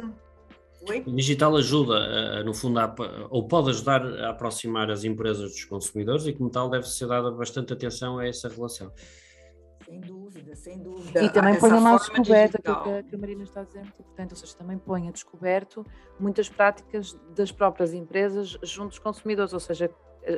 Oi? 0.91 1.03
O 1.07 1.13
digital 1.17 1.57
ajuda, 1.57 2.43
no 2.45 2.53
fundo, 2.53 2.79
a, 2.79 2.95
ou 3.31 3.49
pode 3.49 3.71
ajudar 3.71 4.05
a 4.05 4.31
aproximar 4.31 4.91
as 4.91 5.03
empresas 5.05 5.51
dos 5.51 5.65
consumidores 5.65 6.27
e, 6.27 6.33
como 6.35 6.51
tal, 6.51 6.69
deve 6.69 6.87
ser 6.89 7.07
dada 7.07 7.31
bastante 7.31 7.73
atenção 7.73 8.19
a 8.19 8.27
essa 8.27 8.49
relação. 8.49 8.93
Sem 9.91 10.01
dúvida, 10.01 10.55
sem 10.55 10.79
dúvida. 10.79 11.21
E 11.21 11.29
também 11.31 11.59
põe 11.59 11.73
a 11.73 11.81
mais 11.81 12.03
descoberto 12.03 12.55
aquilo 12.55 13.03
que 13.03 13.17
a 13.17 13.19
Marina 13.19 13.43
está 13.43 13.65
dizendo, 13.65 13.91
portanto, 13.93 14.31
ou 14.31 14.37
seja, 14.37 14.57
também 14.57 14.79
põe 14.79 15.09
a 15.09 15.11
descoberto 15.11 15.85
muitas 16.17 16.49
práticas 16.49 17.19
das 17.35 17.51
próprias 17.51 17.93
empresas 17.93 18.57
junto 18.63 18.93
aos 18.93 19.01
consumidores, 19.01 19.53
ou 19.53 19.59
seja, 19.59 19.91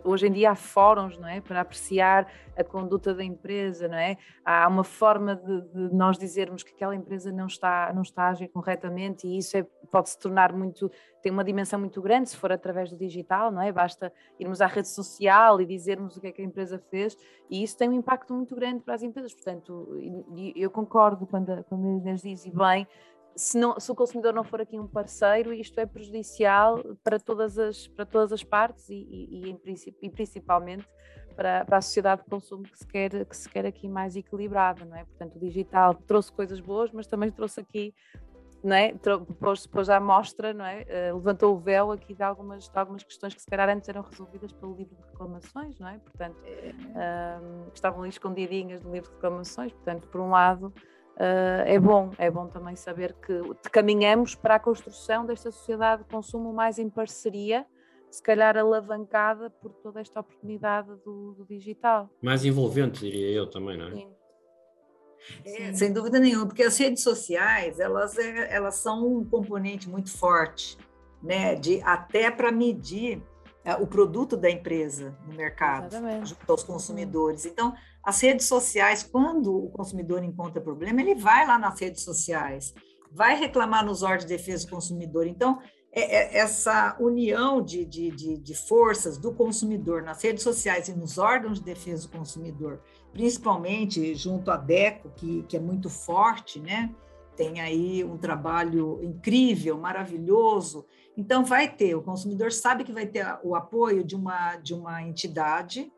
hoje 0.04 0.26
em 0.26 0.32
dia 0.32 0.52
há 0.52 0.54
fóruns, 0.54 1.18
não 1.18 1.28
é, 1.28 1.40
para 1.40 1.60
apreciar 1.60 2.30
a 2.56 2.62
conduta 2.62 3.14
da 3.14 3.24
empresa, 3.24 3.88
não 3.88 3.96
é? 3.96 4.16
Há 4.44 4.68
uma 4.68 4.84
forma 4.84 5.34
de, 5.36 5.60
de 5.62 5.94
nós 5.94 6.18
dizermos 6.18 6.62
que 6.62 6.72
aquela 6.72 6.94
empresa 6.94 7.32
não 7.32 7.46
está 7.46 7.92
não 7.92 8.02
está 8.02 8.24
a 8.24 8.28
agir 8.30 8.48
corretamente 8.48 9.26
e 9.26 9.38
isso 9.38 9.56
é, 9.56 9.66
pode 9.90 10.10
se 10.10 10.18
tornar 10.18 10.52
muito 10.52 10.90
tem 11.22 11.30
uma 11.30 11.44
dimensão 11.44 11.78
muito 11.78 12.02
grande 12.02 12.30
se 12.30 12.36
for 12.36 12.52
através 12.52 12.90
do 12.90 12.96
digital, 12.96 13.50
não 13.50 13.62
é? 13.62 13.72
Basta 13.72 14.12
irmos 14.38 14.60
à 14.60 14.66
rede 14.66 14.88
social 14.88 15.60
e 15.60 15.66
dizermos 15.66 16.16
o 16.16 16.20
que 16.20 16.26
é 16.28 16.32
que 16.32 16.42
a 16.42 16.44
empresa 16.44 16.78
fez 16.90 17.16
e 17.50 17.62
isso 17.62 17.76
tem 17.76 17.88
um 17.88 17.92
impacto 17.92 18.34
muito 18.34 18.54
grande 18.54 18.80
para 18.80 18.94
as 18.94 19.02
empresas. 19.02 19.32
Portanto, 19.32 19.88
eu 20.56 20.70
concordo 20.70 21.26
quando, 21.26 21.64
quando 21.64 21.86
a 21.86 21.90
Inês 21.90 22.22
diz 22.22 22.44
e 22.44 22.50
bem 22.50 22.86
se, 23.34 23.58
não, 23.58 23.78
se, 23.78 23.90
o 23.90 23.94
consumidor 23.94 24.32
não 24.32 24.44
for 24.44 24.60
aqui 24.60 24.78
um 24.78 24.86
parceiro, 24.86 25.52
isto 25.52 25.78
é 25.78 25.86
prejudicial 25.86 26.82
para 27.02 27.18
todas 27.18 27.58
as, 27.58 27.86
para 27.88 28.04
todas 28.04 28.32
as 28.32 28.44
partes 28.44 28.88
e, 28.88 28.94
e, 28.94 29.46
e, 29.46 29.50
em, 29.50 29.74
e 30.02 30.10
principalmente 30.10 30.86
para, 31.34 31.64
para, 31.64 31.78
a 31.78 31.80
sociedade 31.80 32.22
de 32.22 32.30
consumo 32.30 32.64
que 32.64 32.78
se, 32.78 32.86
quer, 32.86 33.24
que 33.24 33.36
se 33.36 33.48
quer 33.48 33.64
aqui 33.64 33.88
mais 33.88 34.16
equilibrada, 34.16 34.84
não 34.84 34.96
é? 34.96 35.04
Portanto, 35.04 35.36
o 35.36 35.40
digital 35.40 35.94
trouxe 35.94 36.30
coisas 36.30 36.60
boas, 36.60 36.90
mas 36.92 37.06
também 37.06 37.30
trouxe 37.30 37.60
aqui, 37.60 37.94
não 38.62 38.76
é? 38.76 38.94
Pôs, 39.40 39.66
pôs 39.66 39.88
à 39.88 39.98
mostra, 39.98 40.52
não 40.52 40.64
é? 40.64 40.82
Uh, 40.82 41.16
levantou 41.16 41.54
o 41.54 41.58
véu 41.58 41.90
aqui 41.90 42.14
de 42.14 42.22
algumas, 42.22 42.68
de 42.68 42.78
algumas 42.78 43.02
questões 43.02 43.34
que 43.34 43.40
se 43.40 43.46
calhar 43.46 43.68
antes 43.68 43.88
eram 43.88 44.02
resolvidas 44.02 44.52
pelo 44.52 44.74
livro 44.74 44.94
de 44.94 45.02
reclamações, 45.02 45.78
não 45.78 45.88
é? 45.88 45.98
Portanto, 45.98 46.36
uh, 46.36 47.70
estavam 47.72 48.00
ali 48.00 48.10
escondidinhas 48.10 48.82
no 48.82 48.92
livro 48.92 49.08
de 49.08 49.14
reclamações, 49.14 49.72
portanto, 49.72 50.06
por 50.08 50.20
um 50.20 50.30
lado 50.30 50.72
uh, 51.22 51.62
é 51.66 51.78
bom, 51.78 52.10
é 52.18 52.30
bom 52.30 52.48
também 52.48 52.74
saber 52.74 53.14
que 53.14 53.40
caminhamos 53.70 54.34
para 54.34 54.56
a 54.56 54.58
construção 54.58 55.24
desta 55.24 55.50
sociedade 55.50 56.02
de 56.02 56.08
consumo 56.08 56.52
mais 56.52 56.78
em 56.78 56.90
parceria, 56.90 57.64
se 58.10 58.22
calhar 58.22 58.56
alavancada 58.56 59.48
por 59.48 59.72
toda 59.74 60.00
esta 60.00 60.20
oportunidade 60.20 60.88
do, 61.04 61.34
do 61.34 61.46
digital. 61.46 62.10
Mais 62.20 62.44
envolvente, 62.44 63.00
diria 63.00 63.30
eu 63.30 63.48
também, 63.48 63.78
não 63.78 63.86
é? 63.86 63.92
Sim. 63.92 64.08
É, 65.44 65.72
sem 65.72 65.92
dúvida 65.92 66.18
nenhuma, 66.18 66.46
porque 66.46 66.64
as 66.64 66.76
redes 66.76 67.02
sociais 67.02 67.78
elas, 67.78 68.18
é, 68.18 68.52
elas 68.52 68.74
são 68.76 69.06
um 69.06 69.24
componente 69.24 69.88
muito 69.88 70.10
forte, 70.10 70.76
né? 71.22 71.54
De 71.54 71.80
até 71.82 72.28
para 72.28 72.50
medir 72.50 73.22
o 73.80 73.86
produto 73.86 74.36
da 74.36 74.50
empresa 74.50 75.16
no 75.26 75.34
mercado, 75.34 75.86
Exatamente. 75.86 76.30
junto 76.30 76.50
aos 76.50 76.64
consumidores. 76.64 77.46
Então, 77.46 77.74
as 78.02 78.20
redes 78.20 78.46
sociais, 78.46 79.02
quando 79.02 79.54
o 79.54 79.70
consumidor 79.70 80.24
encontra 80.24 80.60
problema, 80.60 81.00
ele 81.00 81.14
vai 81.14 81.46
lá 81.46 81.58
nas 81.58 81.78
redes 81.78 82.02
sociais, 82.02 82.74
vai 83.12 83.36
reclamar 83.36 83.84
nos 83.84 84.02
órgãos 84.02 84.24
de 84.24 84.36
defesa 84.36 84.66
do 84.66 84.70
consumidor. 84.70 85.26
Então, 85.26 85.60
é, 85.94 86.00
é, 86.00 86.38
essa 86.38 86.96
união 86.98 87.62
de, 87.62 87.84
de, 87.84 88.10
de, 88.10 88.38
de, 88.38 88.54
forças 88.54 89.18
do 89.18 89.32
consumidor 89.32 90.02
nas 90.02 90.22
redes 90.22 90.42
sociais 90.42 90.88
e 90.88 90.94
nos 90.94 91.18
órgãos 91.18 91.58
de 91.58 91.64
defesa 91.66 92.08
do 92.08 92.16
consumidor, 92.16 92.80
principalmente 93.12 94.14
junto 94.14 94.50
à 94.50 94.56
DECO, 94.56 95.10
que, 95.10 95.42
que 95.42 95.56
é 95.56 95.60
muito 95.60 95.90
forte, 95.90 96.58
né? 96.58 96.90
Tem 97.36 97.60
aí 97.60 98.04
um 98.04 98.16
trabalho 98.16 99.00
incrível, 99.02 99.78
maravilhoso. 99.78 100.86
Então, 101.16 101.44
vai 101.44 101.68
ter, 101.68 101.94
o 101.94 102.02
consumidor 102.02 102.52
sabe 102.52 102.84
que 102.84 102.92
vai 102.92 103.06
ter 103.06 103.26
o 103.42 103.54
apoio 103.54 104.04
de 104.04 104.14
uma, 104.14 104.56
de 104.56 104.74
uma 104.74 105.02
entidade 105.02 105.92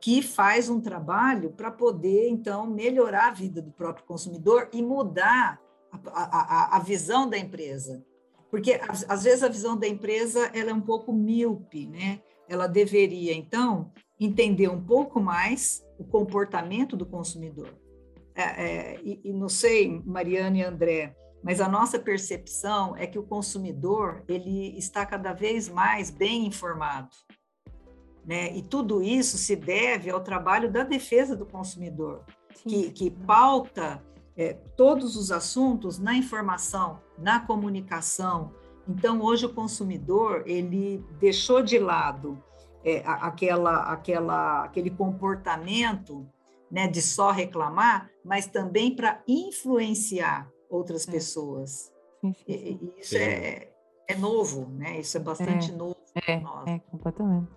que 0.00 0.20
faz 0.20 0.68
um 0.68 0.80
trabalho 0.80 1.50
para 1.50 1.70
poder, 1.70 2.28
então, 2.28 2.66
melhorar 2.66 3.28
a 3.28 3.32
vida 3.32 3.62
do 3.62 3.72
próprio 3.72 4.04
consumidor 4.06 4.68
e 4.72 4.82
mudar 4.82 5.58
a, 5.92 6.74
a, 6.74 6.76
a 6.76 6.78
visão 6.80 7.28
da 7.28 7.38
empresa. 7.38 8.04
Porque, 8.50 8.78
às, 9.08 9.24
vezes, 9.24 9.42
a 9.42 9.48
visão 9.48 9.76
da 9.76 9.88
empresa 9.88 10.50
ela 10.54 10.70
é 10.70 10.74
um 10.74 10.80
pouco 10.80 11.12
míope, 11.12 11.86
né? 11.86 12.20
Ela 12.48 12.66
deveria, 12.66 13.34
então, 13.34 13.90
entender 14.20 14.68
um 14.68 14.82
pouco 14.82 15.20
mais 15.20 15.82
o 15.98 16.04
comportamento 16.04 16.96
do 16.96 17.06
consumidor. 17.06 17.74
É, 18.34 18.42
é, 18.42 19.00
e, 19.02 19.20
e 19.24 19.32
não 19.32 19.48
sei, 19.48 20.02
Mariana 20.04 20.58
e 20.58 20.62
André, 20.62 21.14
mas 21.42 21.60
a 21.60 21.68
nossa 21.68 21.98
percepção 21.98 22.96
é 22.96 23.06
que 23.06 23.18
o 23.18 23.22
consumidor 23.22 24.24
ele 24.26 24.76
está 24.78 25.04
cada 25.04 25.32
vez 25.32 25.68
mais 25.68 26.10
bem 26.10 26.46
informado. 26.46 27.10
Né? 28.24 28.56
E 28.56 28.62
tudo 28.62 29.02
isso 29.02 29.36
se 29.36 29.54
deve 29.54 30.10
ao 30.10 30.20
trabalho 30.20 30.72
da 30.72 30.82
defesa 30.82 31.36
do 31.36 31.44
consumidor, 31.44 32.24
que, 32.66 32.90
que 32.90 33.10
pauta 33.10 34.02
é, 34.36 34.54
todos 34.76 35.16
os 35.16 35.30
assuntos 35.30 35.98
na 35.98 36.14
informação, 36.16 37.00
na 37.18 37.40
comunicação. 37.40 38.52
Então, 38.88 39.20
hoje 39.20 39.46
o 39.46 39.52
consumidor 39.52 40.44
ele 40.46 41.04
deixou 41.20 41.62
de 41.62 41.78
lado 41.78 42.42
é, 42.82 43.02
aquela, 43.04 43.92
aquela, 43.92 44.64
aquele 44.64 44.90
comportamento 44.90 46.26
né, 46.70 46.88
de 46.88 47.00
só 47.00 47.30
reclamar, 47.30 48.10
mas 48.24 48.46
também 48.46 48.94
para 48.94 49.22
influenciar 49.26 50.50
outras 50.68 51.06
é. 51.06 51.12
pessoas. 51.12 51.92
Sim, 52.20 52.32
sim, 52.32 52.44
sim. 52.46 52.80
E, 52.96 53.00
isso 53.00 53.16
é, 53.16 53.68
é 54.08 54.16
novo, 54.16 54.68
né? 54.70 55.00
Isso 55.00 55.16
é 55.16 55.20
bastante 55.20 55.70
é, 55.70 55.74
novo. 55.74 55.96
É, 56.26 56.32
é, 56.66 56.78
completamente. 56.90 57.48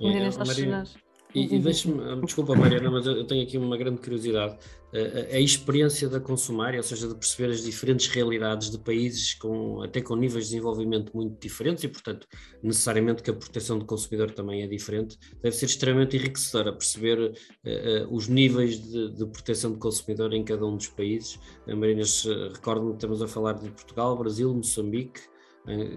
É, 0.00 0.38
Maria, 0.38 0.84
e, 1.34 1.56
e 1.56 1.58
deixe-me, 1.58 2.00
ah, 2.04 2.14
desculpa 2.14 2.54
Mariana, 2.54 2.90
mas 2.90 3.06
eu 3.06 3.24
tenho 3.24 3.42
aqui 3.42 3.58
uma 3.58 3.76
grande 3.76 4.00
curiosidade. 4.00 4.56
A, 4.92 5.36
a, 5.36 5.40
experiência 5.40 6.08
da 6.08 6.20
Consumária, 6.20 6.78
ou 6.78 6.82
seja, 6.84 7.08
de 7.08 7.14
perceber 7.16 7.52
as 7.52 7.64
diferentes 7.64 8.06
realidades 8.06 8.70
de 8.70 8.78
países 8.78 9.34
com, 9.34 9.82
até 9.82 10.00
com 10.00 10.14
níveis 10.14 10.44
de 10.44 10.50
desenvolvimento 10.52 11.10
muito 11.12 11.36
diferentes 11.40 11.82
e, 11.82 11.88
portanto, 11.88 12.28
necessariamente 12.62 13.20
que 13.20 13.30
a 13.30 13.34
proteção 13.34 13.76
do 13.76 13.84
consumidor 13.84 14.30
também 14.30 14.62
é 14.62 14.68
diferente, 14.68 15.18
deve 15.42 15.56
ser 15.56 15.66
extremamente 15.66 16.16
enriquecedora 16.16 16.72
perceber 16.72 17.18
uh, 17.18 17.32
uh, 17.32 18.14
os 18.14 18.28
níveis 18.28 18.80
de, 18.80 19.16
de, 19.16 19.26
proteção 19.26 19.72
do 19.72 19.78
consumidor 19.78 20.32
em 20.32 20.44
cada 20.44 20.64
um 20.64 20.76
dos 20.76 20.86
países. 20.86 21.40
Uh, 21.66 21.76
Marinas, 21.76 22.24
recordo-me 22.52 22.90
que 22.90 22.98
estamos 22.98 23.20
a 23.20 23.26
falar 23.26 23.54
de 23.54 23.68
Portugal, 23.70 24.16
Brasil, 24.16 24.54
Moçambique, 24.54 25.22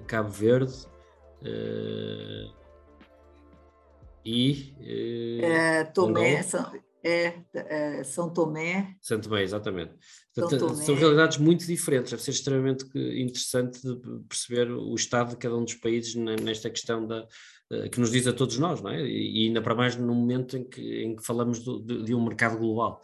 Cabo 0.07 0.29
Verde. 0.29 0.73
Uh, 1.43 2.56
e. 4.27 4.75
Eh, 4.81 5.39
é, 5.41 5.83
Tomé, 5.85 6.43
São, 6.43 6.69
é, 7.01 7.33
é, 7.53 8.03
São 8.03 8.29
Tomé. 8.29 8.95
São 9.01 9.21
Tomé, 9.21 9.43
exatamente. 9.43 9.93
Portanto, 10.35 10.67
Tomé. 10.67 10.83
São 10.83 10.95
realidades 10.95 11.37
muito 11.37 11.65
diferentes. 11.65 12.11
Deve 12.11 12.23
ser 12.23 12.31
extremamente 12.31 12.85
interessante 12.93 13.79
perceber 14.27 14.69
o 14.69 14.93
estado 14.93 15.29
de 15.29 15.37
cada 15.37 15.55
um 15.55 15.63
dos 15.63 15.75
países 15.75 16.13
nesta 16.15 16.69
questão 16.69 17.07
da, 17.07 17.25
eh, 17.71 17.87
que 17.87 18.01
nos 18.01 18.11
diz 18.11 18.27
a 18.27 18.33
todos 18.33 18.59
nós, 18.59 18.81
não 18.81 18.91
é? 18.91 19.01
E 19.01 19.47
ainda 19.47 19.61
para 19.61 19.73
mais 19.73 19.95
no 19.95 20.13
momento 20.13 20.57
em 20.57 20.65
que, 20.65 21.03
em 21.03 21.15
que 21.15 21.25
falamos 21.25 21.59
do, 21.59 21.79
de, 21.79 22.03
de 22.03 22.13
um 22.13 22.23
mercado 22.23 22.57
global. 22.57 23.01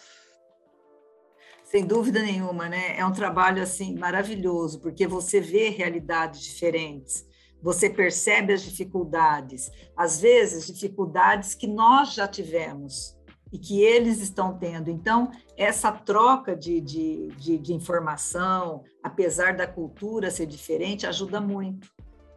Sem 1.64 1.86
dúvida 1.86 2.22
nenhuma, 2.22 2.68
né? 2.68 3.00
É 3.00 3.06
um 3.06 3.14
trabalho 3.14 3.64
assim 3.64 3.98
maravilhoso, 3.98 4.82
porque 4.82 5.08
você 5.08 5.40
vê 5.40 5.70
realidades 5.70 6.42
diferentes 6.42 7.26
você 7.64 7.90
percebe 7.90 8.52
as 8.52 8.62
dificuldades, 8.62 9.72
às 9.96 10.20
vezes 10.20 10.68
dificuldades 10.68 11.56
que 11.56 11.66
nós 11.66 12.14
já 12.14 12.28
tivemos 12.28 13.18
e 13.54 13.58
que 13.58 13.82
eles 13.82 14.20
estão 14.20 14.58
tendo. 14.58 14.90
Então, 14.90 15.32
essa 15.56 15.92
troca 15.92 16.56
de, 16.56 16.82
de, 16.82 17.28
de, 17.38 17.58
de 17.58 17.74
informação, 17.74 18.84
apesar 19.02 19.56
da 19.56 19.66
cultura 19.66 20.30
ser 20.30 20.46
diferente, 20.46 21.08
ajuda 21.08 21.40
muito, 21.40 21.88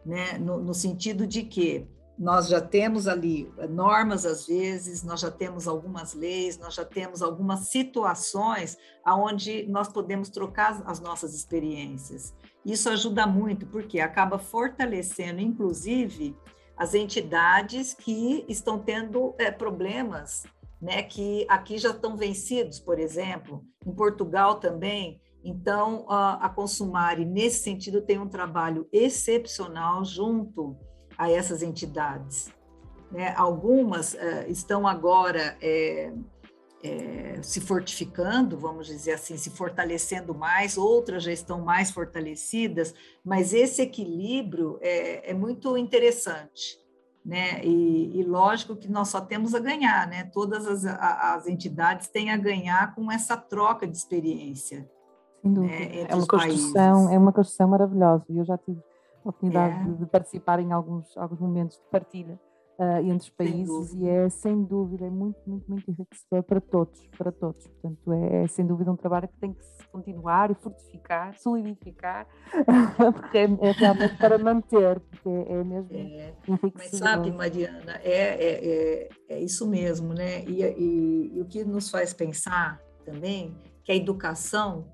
né? 0.05 0.37
no, 0.37 0.59
no 0.63 0.73
sentido 0.73 1.27
de 1.27 1.43
que 1.43 1.85
nós 2.17 2.47
já 2.47 2.59
temos 2.59 3.07
ali 3.07 3.51
normas 3.69 4.25
às 4.25 4.47
vezes, 4.47 5.03
nós 5.03 5.19
já 5.19 5.29
temos 5.29 5.67
algumas 5.67 6.13
leis, 6.13 6.57
nós 6.57 6.73
já 6.73 6.83
temos 6.83 7.21
algumas 7.21 7.67
situações 7.67 8.75
aonde 9.05 9.67
nós 9.67 9.87
podemos 9.87 10.29
trocar 10.29 10.81
as 10.85 10.99
nossas 10.99 11.35
experiências. 11.35 12.33
Isso 12.67 12.89
ajuda 12.89 13.25
muito, 13.25 13.65
porque 13.65 14.01
acaba 14.01 14.37
fortalecendo, 14.37 15.39
inclusive, 15.39 16.35
as 16.75 16.93
entidades 16.93 17.93
que 17.93 18.43
estão 18.49 18.77
tendo 18.77 19.33
é, 19.37 19.49
problemas, 19.49 20.43
né, 20.81 21.01
que 21.01 21.45
aqui 21.47 21.77
já 21.77 21.91
estão 21.91 22.17
vencidos, 22.17 22.77
por 22.77 22.99
exemplo, 22.99 23.63
em 23.85 23.93
Portugal 23.93 24.59
também. 24.59 25.17
Então, 25.45 26.05
a, 26.09 26.45
a 26.45 26.49
Consumare, 26.49 27.23
nesse 27.23 27.63
sentido, 27.63 28.01
tem 28.01 28.19
um 28.19 28.27
trabalho 28.27 28.85
excepcional 28.91 30.03
junto 30.03 30.75
a 31.17 31.31
essas 31.31 31.63
entidades. 31.63 32.53
Né? 33.09 33.33
Algumas 33.37 34.13
é, 34.13 34.45
estão 34.49 34.85
agora 34.85 35.57
é, 35.61 36.11
é, 36.83 37.39
se 37.41 37.59
fortificando, 37.59 38.57
vamos 38.57 38.87
dizer 38.87 39.13
assim, 39.13 39.37
se 39.37 39.49
fortalecendo 39.49 40.33
mais, 40.33 40.77
outras 40.77 41.23
já 41.23 41.31
estão 41.31 41.61
mais 41.61 41.91
fortalecidas, 41.91 42.93
mas 43.23 43.53
esse 43.53 43.81
equilíbrio 43.81 44.77
é, 44.81 45.31
é 45.31 45.33
muito 45.33 45.75
interessante. 45.77 46.77
Né? 47.25 47.61
E, 47.61 48.21
e, 48.21 48.23
lógico 48.23 48.73
que 48.73 48.89
nós 48.89 49.09
só 49.09 49.19
temos 49.19 49.53
a 49.53 49.59
ganhar, 49.59 50.07
né? 50.07 50.23
Todas 50.31 50.65
as, 50.65 50.85
as 50.85 51.45
entidades 51.45 52.07
têm 52.07 52.31
a 52.31 52.37
ganhar 52.37 52.95
com 52.95 53.11
essa 53.11 53.35
troca 53.35 53.85
de 53.85 53.97
experiência. 53.97 54.89
Sem 55.41 55.51
dúvida. 55.51 55.73
Né? 55.73 56.03
é 56.03 56.15
uma 56.15 56.25
construção, 56.25 56.93
países. 56.93 57.11
é 57.11 57.19
uma 57.19 57.33
construção 57.33 57.67
maravilhosa. 57.67 58.23
Eu 58.29 58.45
já 58.45 58.57
tive 58.57 58.79
a 58.79 59.29
oportunidade 59.29 59.89
é. 59.89 59.93
de 59.95 60.05
participar 60.05 60.61
em 60.61 60.71
alguns, 60.71 61.17
alguns 61.17 61.39
momentos 61.41 61.75
de 61.75 61.83
partilha 61.91 62.39
uh, 62.79 62.99
entre 62.99 63.17
os 63.17 63.29
países 63.29 63.93
e 63.93 64.07
é 64.07 64.29
sem 64.29 64.63
dúvida 64.63 65.05
é 65.05 65.09
muito, 65.09 65.37
muito, 65.45 65.69
muito 65.69 65.89
enriquecedor 65.89 66.43
para 66.43 66.61
todos, 66.61 67.07
para 67.17 67.31
todos. 67.31 67.67
Portanto, 67.67 68.13
é, 68.13 68.43
é 68.43 68.47
sem 68.47 68.65
dúvida 68.65 68.91
um 68.91 68.95
trabalho 68.95 69.27
que 69.27 69.37
tem 69.39 69.53
que 69.53 69.63
se 69.63 69.87
continuar 69.91 70.51
e 70.51 70.55
fortificar, 70.55 71.37
solidificar, 71.37 72.27
porque 73.13 73.37
é, 73.37 73.43
é, 73.43 73.71
realmente 73.71 74.17
para 74.17 74.37
manter, 74.37 74.99
porque 74.99 75.29
é 75.29 75.63
mesmo 75.63 75.97
é. 75.97 76.33
Mas 76.75 76.91
sabe, 76.91 77.31
Mariana, 77.31 77.99
é, 78.03 78.11
é, 78.11 78.65
é, 78.65 79.09
é 79.29 79.39
isso 79.39 79.67
mesmo, 79.67 80.13
né? 80.13 80.43
E, 80.45 80.63
e, 80.63 81.31
e, 81.35 81.41
o 81.41 81.45
que 81.45 81.63
nos 81.63 81.89
faz 81.89 82.13
pensar 82.13 82.81
também 83.05 83.55
que 83.83 83.91
a 83.91 83.95
educação 83.95 84.85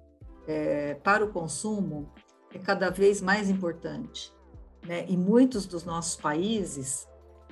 é, 0.47 0.95
para 0.95 1.25
o 1.25 1.31
consumo 1.31 2.11
é 2.53 2.59
cada 2.59 2.89
vez 2.89 3.21
mais 3.21 3.49
importante. 3.49 4.31
Né? 4.85 5.05
E 5.07 5.15
muitos 5.15 5.65
dos 5.65 5.83
nossos 5.85 6.17
países 6.17 7.07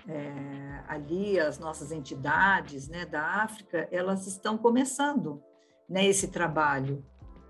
é, 0.08 0.84
ali 0.88 1.40
as 1.40 1.60
nossas 1.60 1.92
entidades 1.92 2.88
né, 2.88 3.06
da 3.06 3.44
África, 3.44 3.88
elas 3.92 4.28
estão 4.28 4.58
começando 4.58 5.42
né, 5.88 6.06
esse 6.06 6.28
trabalho. 6.28 7.04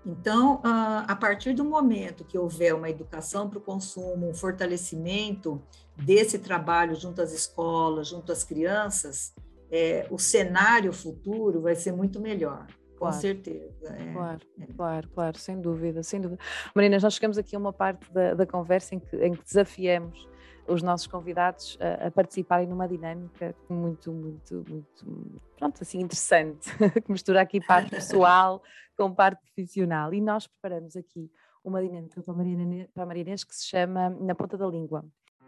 Então, 0.04 0.60
a 0.64 1.14
partir 1.14 1.54
do 1.54 1.64
momento 1.64 2.24
que 2.24 2.36
houver 2.36 2.74
uma 2.74 2.90
educação 2.90 3.48
para 3.48 3.58
o 3.58 3.62
consumo, 3.62 4.28
um 4.28 4.34
fortalecimento 4.34 5.62
desse 5.96 6.40
trabalho 6.40 6.96
junto 6.96 7.22
às 7.22 7.32
escolas, 7.32 8.08
junto 8.08 8.32
às 8.32 8.42
crianças, 8.42 9.32
é, 9.70 10.06
o 10.10 10.18
cenário 10.18 10.92
futuro 10.92 11.60
vai 11.62 11.76
ser 11.76 11.92
muito 11.92 12.20
melhor. 12.20 12.66
Com 12.94 13.06
claro, 13.06 13.20
certeza. 13.20 13.96
É, 13.96 14.12
claro, 14.12 14.40
é. 14.60 14.66
claro, 14.76 15.08
claro, 15.10 15.38
sem 15.38 15.60
dúvida, 15.60 16.02
sem 16.02 16.20
dúvida. 16.20 16.42
Marina, 16.74 16.98
nós 17.00 17.14
chegamos 17.14 17.38
aqui 17.38 17.54
a 17.54 17.58
uma 17.58 17.72
parte 17.72 18.12
da, 18.12 18.34
da 18.34 18.46
conversa 18.46 18.96
em 18.96 18.98
que, 18.98 19.16
em 19.16 19.34
que 19.34 19.44
desafiamos 19.44 20.28
os 20.66 20.82
nossos 20.82 21.06
convidados 21.06 21.78
a, 21.80 22.06
a, 22.06 22.10
participarem 22.10 22.66
numa 22.66 22.86
dinâmica 22.86 23.54
muito, 23.68 24.12
muito, 24.12 24.64
muito, 24.68 25.40
pronto, 25.56 25.82
assim, 25.82 26.00
interessante, 26.00 26.70
que 27.04 27.10
mistura 27.10 27.40
aqui 27.40 27.60
parte 27.60 27.90
pessoal 27.96 28.62
com 28.96 29.12
parte 29.12 29.40
profissional. 29.42 30.12
E 30.12 30.20
nós 30.20 30.46
preparamos 30.46 30.96
aqui 30.96 31.30
uma 31.64 31.82
dinâmica 31.82 32.20
para 32.22 32.32
a 32.32 32.36
Maria, 32.36 32.88
para 32.92 33.02
a 33.02 33.06
Maria 33.06 33.22
Inês 33.22 33.44
que 33.44 33.54
se 33.54 33.66
chama 33.66 34.10
Na 34.10 34.34
Ponta 34.34 34.56
da 34.56 34.66
Língua. 34.66 35.04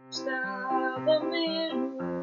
Estava 0.09 1.19
mesmo 1.21 2.14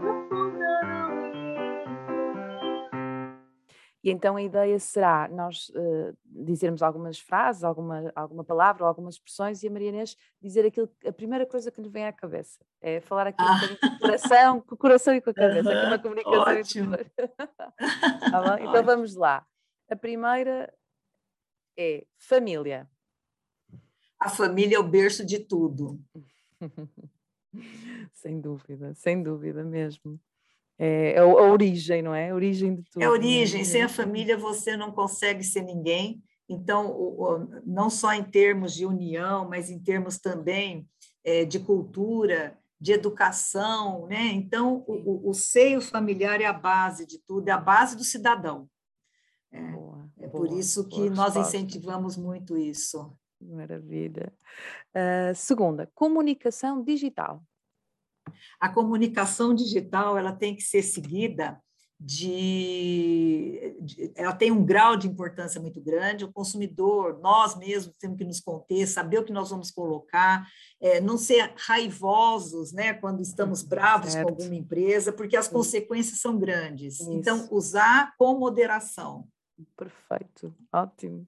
E 4.03 4.11
então 4.11 4.37
a 4.37 4.43
ideia 4.43 4.79
será 4.81 5.29
nós 5.29 5.69
uh, 5.69 6.17
dizermos 6.25 6.83
algumas 6.83 7.21
frases, 7.21 7.63
alguma, 7.63 8.11
alguma 8.17 8.43
palavra 8.43 8.83
ou 8.83 8.89
algumas 8.89 9.15
expressões 9.15 9.63
e 9.63 9.69
a 9.69 9.71
Maria 9.71 9.91
Inês 9.91 10.17
dizer 10.41 10.67
aquilo, 10.67 10.91
a 11.07 11.13
primeira 11.13 11.47
coisa 11.47 11.71
que 11.71 11.81
lhe 11.81 11.89
vem 11.89 12.07
à 12.07 12.13
cabeça. 12.13 12.59
É 12.81 13.01
falar 13.01 13.29
aqui 13.29 13.43
ah. 13.43 13.53
um 13.53 13.77
com 13.77 13.95
o 13.95 13.99
coração, 14.01 14.61
com 14.61 14.75
o 14.75 14.79
coração 14.79 15.15
e 15.15 15.21
com 15.21 15.31
a 15.31 15.35
cabeça, 15.35 15.71
aqui 15.71 15.87
uma 15.87 15.99
comunicação. 16.01 16.41
Ótimo. 16.41 16.97
tá 16.99 18.59
então 18.61 18.71
Ótimo. 18.71 18.83
vamos 18.83 19.15
lá. 19.15 19.47
A 19.89 19.95
primeira 19.95 20.73
é 21.79 22.05
família. 22.19 22.91
A 24.19 24.29
família 24.29 24.77
é 24.77 24.81
o 24.81 24.89
berço 24.89 25.25
de 25.25 25.39
tudo. 25.39 26.01
sem 28.15 28.41
dúvida, 28.41 28.95
sem 28.95 29.23
dúvida 29.23 29.63
mesmo. 29.63 30.21
É, 30.79 31.13
é 31.13 31.19
a 31.19 31.27
origem, 31.27 32.03
não 32.03 32.15
é? 32.15 32.31
A 32.31 32.35
origem 32.35 32.77
de 32.77 32.83
tudo. 32.91 33.03
É 33.03 33.07
a 33.07 33.11
origem. 33.11 33.65
Sem 33.65 33.83
a 33.83 33.89
família 33.89 34.37
você 34.37 34.77
não 34.77 34.91
consegue 34.91 35.45
ser 35.45 35.63
ninguém. 35.63 36.23
Então, 36.49 37.51
não 37.65 37.89
só 37.89 38.13
em 38.13 38.25
termos 38.25 38.75
de 38.75 38.85
união, 38.85 39.49
mas 39.49 39.71
em 39.71 39.79
termos 39.79 40.19
também 40.19 40.87
é, 41.25 41.45
de 41.45 41.59
cultura, 41.61 42.59
de 42.81 42.93
educação, 42.93 44.07
né? 44.07 44.27
Então, 44.33 44.85
o, 44.89 45.31
o, 45.31 45.33
seio 45.33 45.81
familiar 45.81 46.41
é 46.41 46.47
a 46.47 46.53
base 46.53 47.07
de 47.07 47.19
tudo, 47.25 47.49
é 47.49 47.53
a 47.53 47.59
base 47.59 47.97
do 47.97 48.03
cidadão. 48.03 48.69
É, 49.53 49.71
boa, 49.71 50.11
é 50.19 50.27
boa, 50.27 50.31
por 50.31 50.59
isso 50.59 50.89
que 50.89 51.09
nós 51.09 51.37
incentivamos 51.37 52.17
muito 52.17 52.59
isso. 52.59 53.17
Maravilha. 53.41 54.33
Uh, 54.95 55.35
segunda, 55.35 55.89
comunicação 55.95 56.83
digital. 56.83 57.43
A 58.61 58.69
comunicação 58.69 59.55
digital 59.55 60.17
ela 60.17 60.33
tem 60.33 60.55
que 60.55 60.63
ser 60.63 60.83
seguida 60.83 61.61
de, 62.05 63.77
de, 63.81 64.13
ela 64.17 64.33
tem 64.33 64.51
um 64.51 64.65
grau 64.65 64.97
de 64.97 65.07
importância 65.07 65.61
muito 65.61 65.81
grande. 65.81 66.25
O 66.25 66.33
consumidor, 66.33 67.21
nós 67.21 67.57
mesmos 67.57 67.97
temos 67.97 68.19
que 68.19 68.25
nos 68.25 68.41
conter, 68.41 68.87
saber 68.89 69.19
o 69.19 69.25
que 69.25 69.33
nós 69.33 69.51
vamos 69.51 69.71
colocar, 69.71 70.45
é, 70.81 71.01
não 71.01 71.17
ser 71.17 71.53
raivosos, 71.57 72.73
né, 72.73 72.93
quando 72.95 73.23
estamos 73.23 73.63
bravos 73.63 74.13
certo. 74.13 74.27
com 74.27 74.31
alguma 74.31 74.57
empresa, 74.57 75.13
porque 75.13 75.37
as 75.37 75.47
Sim. 75.47 75.53
consequências 75.53 76.19
são 76.19 76.37
grandes. 76.39 76.99
Isso. 76.99 77.13
Então, 77.13 77.49
usar 77.53 78.15
com 78.19 78.37
moderação. 78.37 79.29
Perfeito, 79.77 80.53
ótimo. 80.73 81.27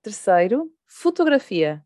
Terceiro, 0.00 0.72
fotografia. 0.86 1.84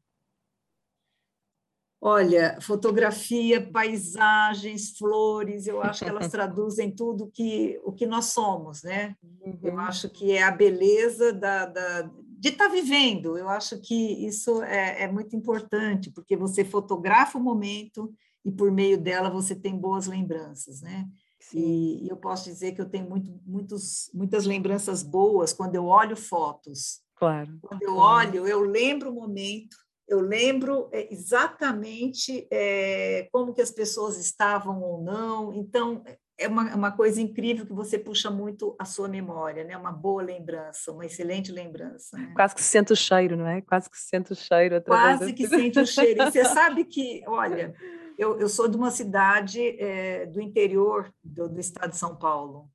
Olha, 2.00 2.58
fotografia, 2.60 3.60
paisagens, 3.70 4.96
flores, 4.96 5.66
eu 5.66 5.82
acho 5.82 6.04
que 6.04 6.10
elas 6.10 6.28
traduzem 6.30 6.90
tudo 6.90 7.30
que, 7.32 7.80
o 7.84 7.92
que 7.92 8.06
nós 8.06 8.26
somos, 8.26 8.82
né? 8.82 9.16
Uhum. 9.22 9.58
Eu 9.62 9.78
acho 9.80 10.08
que 10.10 10.32
é 10.32 10.42
a 10.42 10.50
beleza 10.50 11.32
da, 11.32 11.66
da 11.66 12.10
de 12.38 12.50
estar 12.50 12.68
tá 12.68 12.70
vivendo. 12.70 13.36
Eu 13.36 13.48
acho 13.48 13.80
que 13.80 14.26
isso 14.26 14.62
é, 14.62 15.02
é, 15.02 15.08
muito 15.10 15.34
importante, 15.34 16.10
porque 16.10 16.36
você 16.36 16.64
fotografa 16.64 17.38
o 17.38 17.42
momento 17.42 18.12
e, 18.44 18.52
por 18.52 18.70
meio 18.70 18.98
dela, 19.00 19.30
você 19.30 19.54
tem 19.54 19.76
boas 19.76 20.06
lembranças, 20.06 20.82
né? 20.82 21.08
E, 21.52 22.04
e, 22.04 22.08
eu 22.08 22.16
posso 22.16 22.44
dizer 22.44 22.72
que 22.72 22.80
eu 22.80 22.88
tenho 22.88 23.08
muito, 23.08 23.32
muitos, 23.44 24.10
muitas 24.12 24.44
lembranças 24.44 25.02
boas 25.02 25.52
quando 25.52 25.76
eu 25.76 25.86
olho 25.86 26.16
fotos. 26.16 27.00
Claro. 27.14 27.58
Quando 27.62 27.82
eu 27.82 27.96
olho, 27.96 28.46
eu 28.46 28.60
lembro 28.60 29.10
o 29.10 29.14
momento, 29.14 29.76
eu 30.08 30.20
lembro 30.20 30.88
é, 30.92 31.12
exatamente 31.12 32.46
é, 32.50 33.28
como 33.32 33.52
que 33.52 33.60
as 33.60 33.70
pessoas 33.70 34.18
estavam 34.18 34.80
ou 34.82 35.02
não. 35.02 35.52
Então, 35.52 36.04
é 36.38 36.46
uma, 36.46 36.74
uma 36.74 36.92
coisa 36.92 37.20
incrível 37.20 37.66
que 37.66 37.72
você 37.72 37.98
puxa 37.98 38.30
muito 38.30 38.76
a 38.78 38.84
sua 38.84 39.08
memória, 39.08 39.64
né? 39.64 39.76
Uma 39.76 39.90
boa 39.90 40.22
lembrança, 40.22 40.92
uma 40.92 41.06
excelente 41.06 41.50
lembrança. 41.50 42.16
Né? 42.16 42.32
Quase 42.34 42.54
que 42.54 42.62
se 42.62 42.68
sente 42.68 42.92
o 42.92 42.96
cheiro, 42.96 43.36
não 43.36 43.46
é? 43.46 43.60
Quase 43.62 43.90
que 43.90 43.96
se 43.96 44.08
sente 44.08 44.32
o 44.32 44.36
cheiro. 44.36 44.82
Quase 44.82 45.32
que 45.32 45.48
sente 45.48 45.80
o 45.80 45.86
cheiro. 45.86 46.22
E 46.22 46.30
você 46.30 46.44
sabe 46.46 46.84
que, 46.84 47.22
olha, 47.26 47.74
eu, 48.18 48.38
eu 48.38 48.48
sou 48.48 48.68
de 48.68 48.76
uma 48.76 48.90
cidade 48.90 49.60
é, 49.80 50.26
do 50.26 50.40
interior 50.40 51.12
do, 51.24 51.48
do 51.48 51.58
estado 51.58 51.90
de 51.90 51.96
São 51.96 52.14
Paulo. 52.14 52.68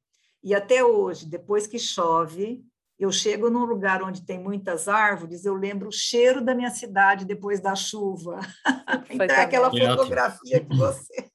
E 0.44 0.56
até 0.56 0.84
hoje, 0.84 1.28
depois 1.28 1.67
que 1.67 1.78
chove, 1.78 2.65
eu 3.02 3.12
chego 3.12 3.50
num 3.50 3.66
lugar 3.66 4.04
onde 4.04 4.24
tem 4.24 4.40
muitas 4.40 4.88
árvores, 4.88 5.44
eu 5.44 5.56
lembro 5.56 5.90
o 5.90 5.92
cheiro 5.92 6.40
da 6.40 6.54
minha 6.54 6.70
cidade 6.70 7.26
depois 7.26 7.60
da 7.60 7.76
chuva. 7.76 8.40
então 9.10 9.36
é 9.36 9.42
aquela 9.42 9.72
fotografia 9.72 10.64
que 10.64 10.78
você. 10.78 11.32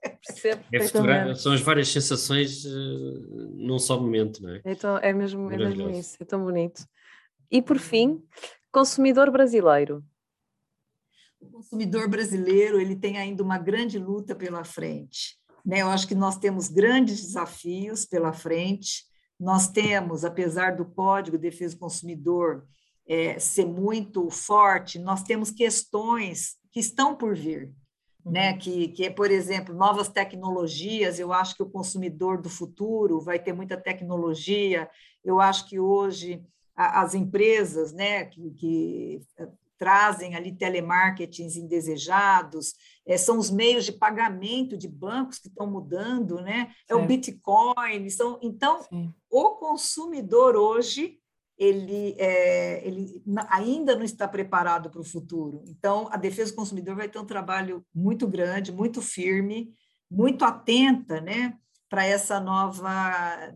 É 0.72 1.34
são 1.34 1.52
as 1.52 1.60
várias 1.60 1.88
sensações 1.88 2.64
uh, 2.64 3.52
num 3.56 3.80
só 3.80 3.98
momento, 3.98 4.44
não 4.44 4.50
é? 4.50 4.60
Então, 4.64 4.96
é, 4.98 5.12
mesmo, 5.12 5.50
é 5.50 5.56
mesmo 5.56 5.90
isso, 5.90 6.16
é 6.20 6.24
tão 6.24 6.44
bonito. 6.44 6.86
E 7.50 7.60
por 7.60 7.78
fim, 7.78 8.22
consumidor 8.70 9.28
brasileiro. 9.32 10.04
O 11.40 11.46
consumidor 11.50 12.08
brasileiro 12.08 12.80
ele 12.80 12.94
tem 12.94 13.18
ainda 13.18 13.42
uma 13.42 13.58
grande 13.58 13.98
luta 13.98 14.36
pela 14.36 14.62
frente. 14.62 15.36
Né? 15.64 15.82
Eu 15.82 15.88
acho 15.88 16.06
que 16.06 16.14
nós 16.14 16.38
temos 16.38 16.68
grandes 16.68 17.20
desafios 17.20 18.06
pela 18.06 18.32
frente 18.32 19.04
nós 19.38 19.68
temos, 19.68 20.24
apesar 20.24 20.76
do 20.76 20.84
Código 20.84 21.36
de 21.36 21.42
Defesa 21.42 21.74
do 21.74 21.80
Consumidor 21.80 22.66
é, 23.06 23.38
ser 23.38 23.66
muito 23.66 24.28
forte, 24.30 24.98
nós 24.98 25.22
temos 25.22 25.50
questões 25.50 26.56
que 26.72 26.80
estão 26.80 27.14
por 27.14 27.34
vir, 27.36 27.72
né? 28.24 28.52
Uhum. 28.52 28.58
Que, 28.58 28.88
que 28.88 29.04
é, 29.04 29.10
por 29.10 29.30
exemplo, 29.30 29.74
novas 29.74 30.08
tecnologias. 30.08 31.18
Eu 31.18 31.32
acho 31.32 31.54
que 31.54 31.62
o 31.62 31.70
consumidor 31.70 32.40
do 32.40 32.48
futuro 32.48 33.20
vai 33.20 33.38
ter 33.38 33.52
muita 33.52 33.76
tecnologia. 33.76 34.90
Eu 35.24 35.40
acho 35.40 35.68
que 35.68 35.78
hoje 35.78 36.44
as 36.74 37.14
empresas, 37.14 37.92
né, 37.92 38.26
que, 38.26 38.50
que 38.50 39.20
trazem 39.78 40.34
ali 40.34 40.56
telemarketings 40.56 41.56
indesejados, 41.56 42.74
é, 43.06 43.16
são 43.16 43.38
os 43.38 43.50
meios 43.50 43.84
de 43.84 43.92
pagamento 43.92 44.76
de 44.76 44.88
bancos 44.88 45.38
que 45.38 45.48
estão 45.48 45.70
mudando, 45.70 46.40
né? 46.40 46.72
É 46.88 46.94
o 46.94 47.06
Bitcoin. 47.06 48.08
São, 48.10 48.38
então, 48.42 48.82
Sim. 48.82 49.12
o 49.30 49.50
consumidor 49.56 50.56
hoje 50.56 51.18
ele, 51.58 52.14
é, 52.18 52.86
ele 52.86 53.22
ainda 53.48 53.96
não 53.96 54.04
está 54.04 54.28
preparado 54.28 54.90
para 54.90 55.00
o 55.00 55.04
futuro. 55.04 55.64
Então, 55.66 56.08
a 56.10 56.16
defesa 56.16 56.50
do 56.52 56.56
consumidor 56.56 56.96
vai 56.96 57.08
ter 57.08 57.18
um 57.18 57.24
trabalho 57.24 57.84
muito 57.94 58.26
grande, 58.26 58.72
muito 58.72 59.00
firme, 59.00 59.72
muito 60.10 60.44
atenta, 60.44 61.20
né? 61.20 61.56
Para 61.88 62.04
essa 62.04 62.40
nova, 62.40 62.88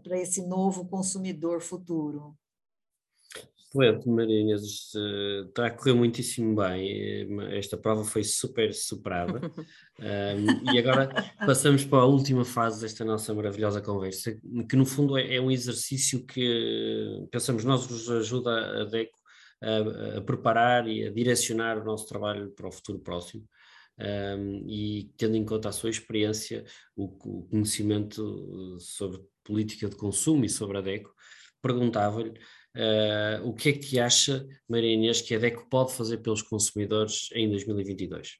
para 0.02 0.18
esse 0.18 0.46
novo 0.46 0.87
consumidor 0.87 1.61
futuro. 1.61 2.35
Excelente, 3.72 4.09
Marinhas. 4.09 4.92
Está 5.46 5.66
a 5.66 5.70
correr 5.70 5.92
muitíssimo 5.92 6.56
bem. 6.56 7.28
Esta 7.56 7.76
prova 7.76 8.02
foi 8.02 8.24
super 8.24 8.74
superada. 8.74 9.40
um, 10.00 10.74
e 10.74 10.78
agora 10.78 11.09
passamos 11.38 11.85
para 11.85 12.00
a 12.00 12.04
última 12.04 12.44
fase 12.44 12.80
desta 12.80 13.04
nossa 13.04 13.33
maravilhosa 13.33 13.80
conversa, 13.80 14.37
que 14.68 14.74
no 14.74 14.85
fundo 14.85 15.16
é, 15.16 15.37
é 15.37 15.40
um 15.40 15.52
exercício 15.52 16.26
que 16.26 17.28
pensamos 17.30 17.64
nós 17.64 17.88
nos 17.88 18.11
ajuda 18.11 18.83
a 18.83 18.85
DECO 18.87 19.16
a, 19.62 20.18
a, 20.18 20.20
preparar 20.20 20.88
e 20.88 21.06
a 21.06 21.11
direcionar 21.12 21.78
o 21.78 21.85
nosso 21.85 22.09
trabalho 22.09 22.50
para 22.50 22.66
o 22.66 22.72
futuro 22.72 22.98
próximo. 22.98 23.46
Um, 24.00 24.64
e 24.66 25.12
tendo 25.16 25.37
em 25.37 25.44
conta 25.44 25.68
a 25.68 25.72
sua 25.72 25.90
experiência, 25.90 26.64
o, 26.96 27.04
o 27.04 27.42
conhecimento 27.44 28.80
sobre 28.80 29.20
política 29.44 29.88
de 29.88 29.94
consumo 29.94 30.44
e 30.44 30.48
sobre 30.48 30.78
a 30.78 30.80
DECO, 30.80 31.14
perguntava-lhe 31.62 32.33
Uh, 32.76 33.48
o 33.48 33.52
que 33.52 33.70
é 33.70 33.72
que 33.72 33.98
acha, 33.98 34.46
Maria 34.68 34.94
Inês, 34.94 35.20
que 35.20 35.35
a 35.35 35.38
DECO 35.38 35.68
pode 35.68 35.92
fazer 35.92 36.18
pelos 36.18 36.42
consumidores 36.42 37.28
em 37.35 37.48
2022? 37.48 38.38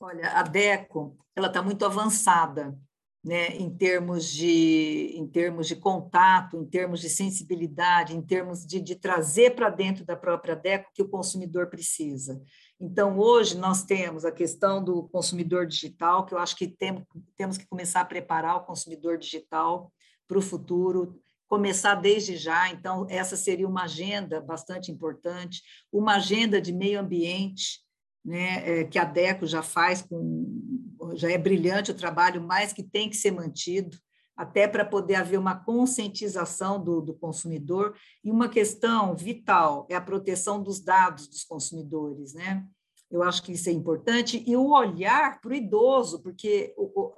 Olha, 0.00 0.30
a 0.30 0.42
DECO 0.42 1.16
ela 1.36 1.46
está 1.46 1.62
muito 1.62 1.84
avançada 1.84 2.76
né, 3.24 3.48
em, 3.56 3.68
termos 3.68 4.32
de, 4.32 5.12
em 5.14 5.26
termos 5.26 5.66
de 5.68 5.76
contato, 5.76 6.56
em 6.56 6.64
termos 6.64 7.00
de 7.00 7.08
sensibilidade, 7.08 8.16
em 8.16 8.22
termos 8.22 8.66
de, 8.66 8.80
de 8.80 8.96
trazer 8.96 9.54
para 9.54 9.70
dentro 9.70 10.04
da 10.04 10.16
própria 10.16 10.54
DECO 10.54 10.90
que 10.94 11.02
o 11.02 11.08
consumidor 11.08 11.68
precisa. 11.68 12.40
Então, 12.80 13.18
hoje 13.18 13.58
nós 13.58 13.82
temos 13.82 14.24
a 14.24 14.32
questão 14.32 14.82
do 14.82 15.08
consumidor 15.08 15.66
digital, 15.66 16.24
que 16.24 16.34
eu 16.34 16.38
acho 16.38 16.56
que 16.56 16.68
tem, 16.68 17.04
temos 17.36 17.58
que 17.58 17.66
começar 17.66 18.00
a 18.00 18.04
preparar 18.04 18.56
o 18.56 18.64
consumidor 18.64 19.18
digital 19.18 19.92
para 20.26 20.38
o 20.38 20.42
futuro, 20.42 21.20
começar 21.48 21.94
desde 21.94 22.36
já. 22.36 22.70
Então, 22.70 23.06
essa 23.08 23.36
seria 23.36 23.66
uma 23.66 23.84
agenda 23.84 24.40
bastante 24.40 24.92
importante, 24.92 25.62
uma 25.90 26.16
agenda 26.16 26.60
de 26.60 26.72
meio 26.72 27.00
ambiente, 27.00 27.80
né, 28.24 28.80
é, 28.80 28.84
que 28.84 28.98
a 28.98 29.04
DECO 29.04 29.46
já 29.46 29.62
faz 29.62 30.02
com 30.02 30.68
já 31.14 31.30
é 31.30 31.38
brilhante 31.38 31.90
o 31.90 31.96
trabalho, 31.96 32.42
mas 32.42 32.72
que 32.72 32.82
tem 32.82 33.08
que 33.08 33.16
ser 33.16 33.30
mantido, 33.30 33.96
até 34.36 34.68
para 34.68 34.84
poder 34.84 35.16
haver 35.16 35.38
uma 35.38 35.56
conscientização 35.56 36.82
do, 36.82 37.00
do 37.00 37.14
consumidor. 37.14 37.96
E 38.22 38.30
uma 38.30 38.48
questão 38.48 39.16
vital 39.16 39.86
é 39.88 39.96
a 39.96 40.00
proteção 40.00 40.62
dos 40.62 40.80
dados 40.80 41.26
dos 41.26 41.44
consumidores, 41.44 42.34
né? 42.34 42.64
Eu 43.10 43.22
acho 43.22 43.42
que 43.42 43.52
isso 43.52 43.68
é 43.68 43.72
importante. 43.72 44.44
E 44.46 44.54
o 44.54 44.70
olhar 44.70 45.40
para 45.40 45.50
o 45.50 45.54
idoso, 45.54 46.22
porque 46.22 46.74
uh, 46.76 47.14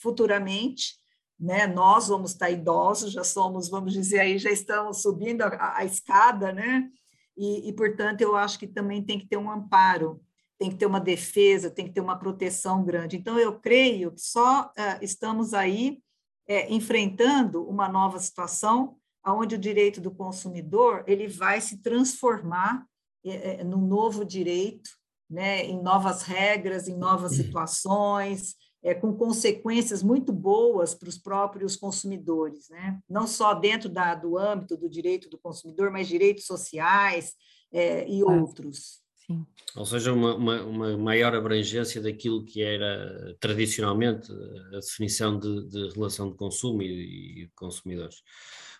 futuramente 0.00 0.96
né? 1.38 1.66
Nós 1.66 2.08
vamos 2.08 2.32
estar 2.32 2.50
idosos, 2.50 3.12
já 3.12 3.24
somos, 3.24 3.68
vamos 3.68 3.92
dizer 3.92 4.20
aí, 4.20 4.38
já 4.38 4.50
estamos 4.50 5.02
subindo 5.02 5.42
a, 5.42 5.78
a 5.78 5.84
escada, 5.84 6.52
né? 6.52 6.88
E, 7.36 7.68
e, 7.68 7.72
portanto, 7.72 8.20
eu 8.20 8.36
acho 8.36 8.58
que 8.58 8.66
também 8.66 9.02
tem 9.02 9.18
que 9.18 9.26
ter 9.26 9.36
um 9.36 9.50
amparo, 9.50 10.20
tem 10.58 10.70
que 10.70 10.76
ter 10.76 10.86
uma 10.86 11.00
defesa, 11.00 11.70
tem 11.70 11.86
que 11.86 11.92
ter 11.92 12.00
uma 12.00 12.18
proteção 12.18 12.84
grande. 12.84 13.16
Então, 13.16 13.38
eu 13.38 13.58
creio 13.58 14.12
que 14.12 14.20
só 14.20 14.66
uh, 14.66 15.02
estamos 15.02 15.52
aí 15.52 16.00
é, 16.46 16.72
enfrentando 16.72 17.66
uma 17.68 17.88
nova 17.88 18.18
situação, 18.18 18.96
onde 19.26 19.54
o 19.54 19.58
direito 19.58 20.00
do 20.00 20.10
consumidor 20.10 21.02
ele 21.06 21.26
vai 21.26 21.60
se 21.60 21.80
transformar 21.82 22.86
é, 23.24 23.60
é, 23.60 23.64
num 23.64 23.86
novo 23.86 24.24
direito, 24.24 24.90
né, 25.30 25.64
em 25.64 25.82
novas 25.82 26.22
regras, 26.22 26.86
em 26.86 26.96
novas 26.96 27.32
situações, 27.32 28.54
é, 28.84 28.92
com 28.94 29.16
consequências 29.16 30.02
muito 30.02 30.30
boas 30.30 30.94
para 30.94 31.08
os 31.08 31.16
próprios 31.16 31.74
consumidores, 31.74 32.68
né? 32.68 33.00
não 33.08 33.26
só 33.26 33.54
dentro 33.54 33.88
da, 33.88 34.14
do 34.14 34.36
âmbito 34.36 34.76
do 34.76 34.90
direito 34.90 35.30
do 35.30 35.38
consumidor, 35.38 35.90
mas 35.90 36.06
direitos 36.06 36.44
sociais 36.44 37.32
é, 37.72 38.06
e 38.06 38.22
outros. 38.22 39.02
Sim. 39.26 39.46
Ou 39.74 39.86
seja, 39.86 40.12
uma, 40.12 40.36
uma, 40.36 40.62
uma, 40.62 40.98
maior 40.98 41.34
abrangência 41.34 41.98
daquilo 41.98 42.44
que 42.44 42.62
era 42.62 43.34
tradicionalmente 43.40 44.30
a 44.74 44.76
definição 44.80 45.38
de, 45.38 45.66
de 45.66 45.88
relação 45.94 46.30
de 46.30 46.36
consumo 46.36 46.82
e, 46.82 47.44
e 47.44 47.46
de 47.46 47.52
consumidores. 47.54 48.16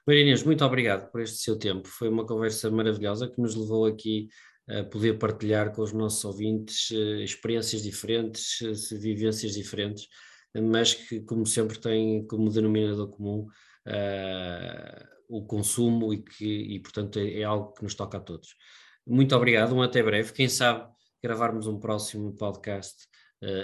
Marinês, 0.06 0.42
muito 0.42 0.62
obrigado 0.62 1.10
por 1.10 1.22
este 1.22 1.38
seu 1.38 1.58
tempo. 1.58 1.88
Foi 1.88 2.10
uma 2.10 2.26
conversa 2.26 2.70
maravilhosa 2.70 3.26
que 3.26 3.40
nos 3.40 3.54
levou 3.54 3.86
aqui 3.86 4.28
poder 4.90 5.18
partilhar 5.18 5.72
com 5.72 5.82
os 5.82 5.92
nossos 5.92 6.24
ouvintes 6.24 6.90
uh, 6.90 7.20
experiências 7.22 7.82
diferentes, 7.82 8.60
uh, 8.62 8.98
vivências 8.98 9.52
diferentes, 9.52 10.08
mas 10.54 10.94
que, 10.94 11.20
como 11.20 11.44
sempre, 11.44 11.78
têm 11.78 12.26
como 12.26 12.50
denominador 12.50 13.10
comum 13.10 13.46
uh, 13.86 15.06
o 15.28 15.44
consumo 15.44 16.14
e 16.14 16.22
que, 16.22 16.46
e, 16.46 16.80
portanto, 16.80 17.18
é, 17.18 17.40
é 17.40 17.44
algo 17.44 17.74
que 17.74 17.82
nos 17.82 17.94
toca 17.94 18.16
a 18.18 18.20
todos. 18.20 18.54
Muito 19.06 19.36
obrigado, 19.36 19.74
um 19.74 19.82
até 19.82 20.02
breve. 20.02 20.32
Quem 20.32 20.48
sabe 20.48 20.88
gravarmos 21.22 21.66
um 21.66 21.78
próximo 21.78 22.34
podcast 22.34 23.06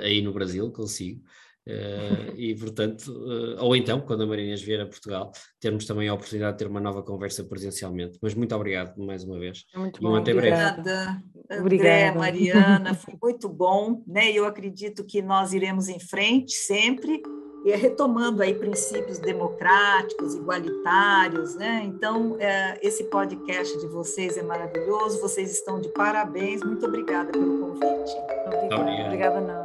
aí 0.03 0.21
no 0.21 0.31
Brasil, 0.31 0.71
consigo. 0.71 1.23
Uh, 1.71 2.35
e 2.37 2.55
portanto, 2.55 3.09
uh, 3.09 3.63
ou 3.65 3.77
então, 3.77 4.01
quando 4.01 4.25
a 4.25 4.27
Marinhas 4.27 4.61
vier 4.61 4.81
a 4.81 4.87
Portugal, 4.87 5.31
termos 5.61 5.87
também 5.87 6.09
a 6.09 6.15
oportunidade 6.15 6.53
de 6.53 6.59
ter 6.59 6.67
uma 6.67 6.81
nova 6.81 7.03
conversa 7.03 7.45
presencialmente. 7.45 8.19
Mas 8.21 8.35
muito 8.35 8.55
obrigado 8.55 8.99
mais 8.99 9.23
uma 9.23 9.39
vez. 9.39 9.65
Muito 9.75 10.01
bom, 10.01 10.17
até 10.17 10.33
obrigada. 10.33 11.23
breve. 11.49 11.61
Obrigada, 11.61 12.19
Mariana, 12.19 12.95
foi 12.95 13.15
muito 13.23 13.49
bom, 13.49 14.03
né? 14.07 14.33
Eu 14.33 14.47
acredito 14.47 15.05
que 15.05 15.23
nós 15.23 15.53
iremos 15.53 15.89
em 15.89 16.01
frente 16.01 16.53
sempre 16.53 17.23
e 17.65 17.77
retomando 17.77 18.43
aí 18.43 18.55
princípios 18.55 19.19
democráticos, 19.19 20.35
igualitários, 20.35 21.55
né? 21.57 21.83
Então, 21.85 22.37
é, 22.41 22.79
esse 22.83 23.05
podcast 23.05 23.79
de 23.79 23.87
vocês 23.87 24.37
é 24.37 24.43
maravilhoso, 24.43 25.21
vocês 25.21 25.53
estão 25.53 25.81
de 25.81 25.89
parabéns, 25.91 26.63
muito 26.63 26.87
obrigada 26.87 27.31
pelo 27.33 27.59
convite. 27.59 28.17
Obrigada, 28.47 29.05
obrigada 29.05 29.41
não. 29.41 29.60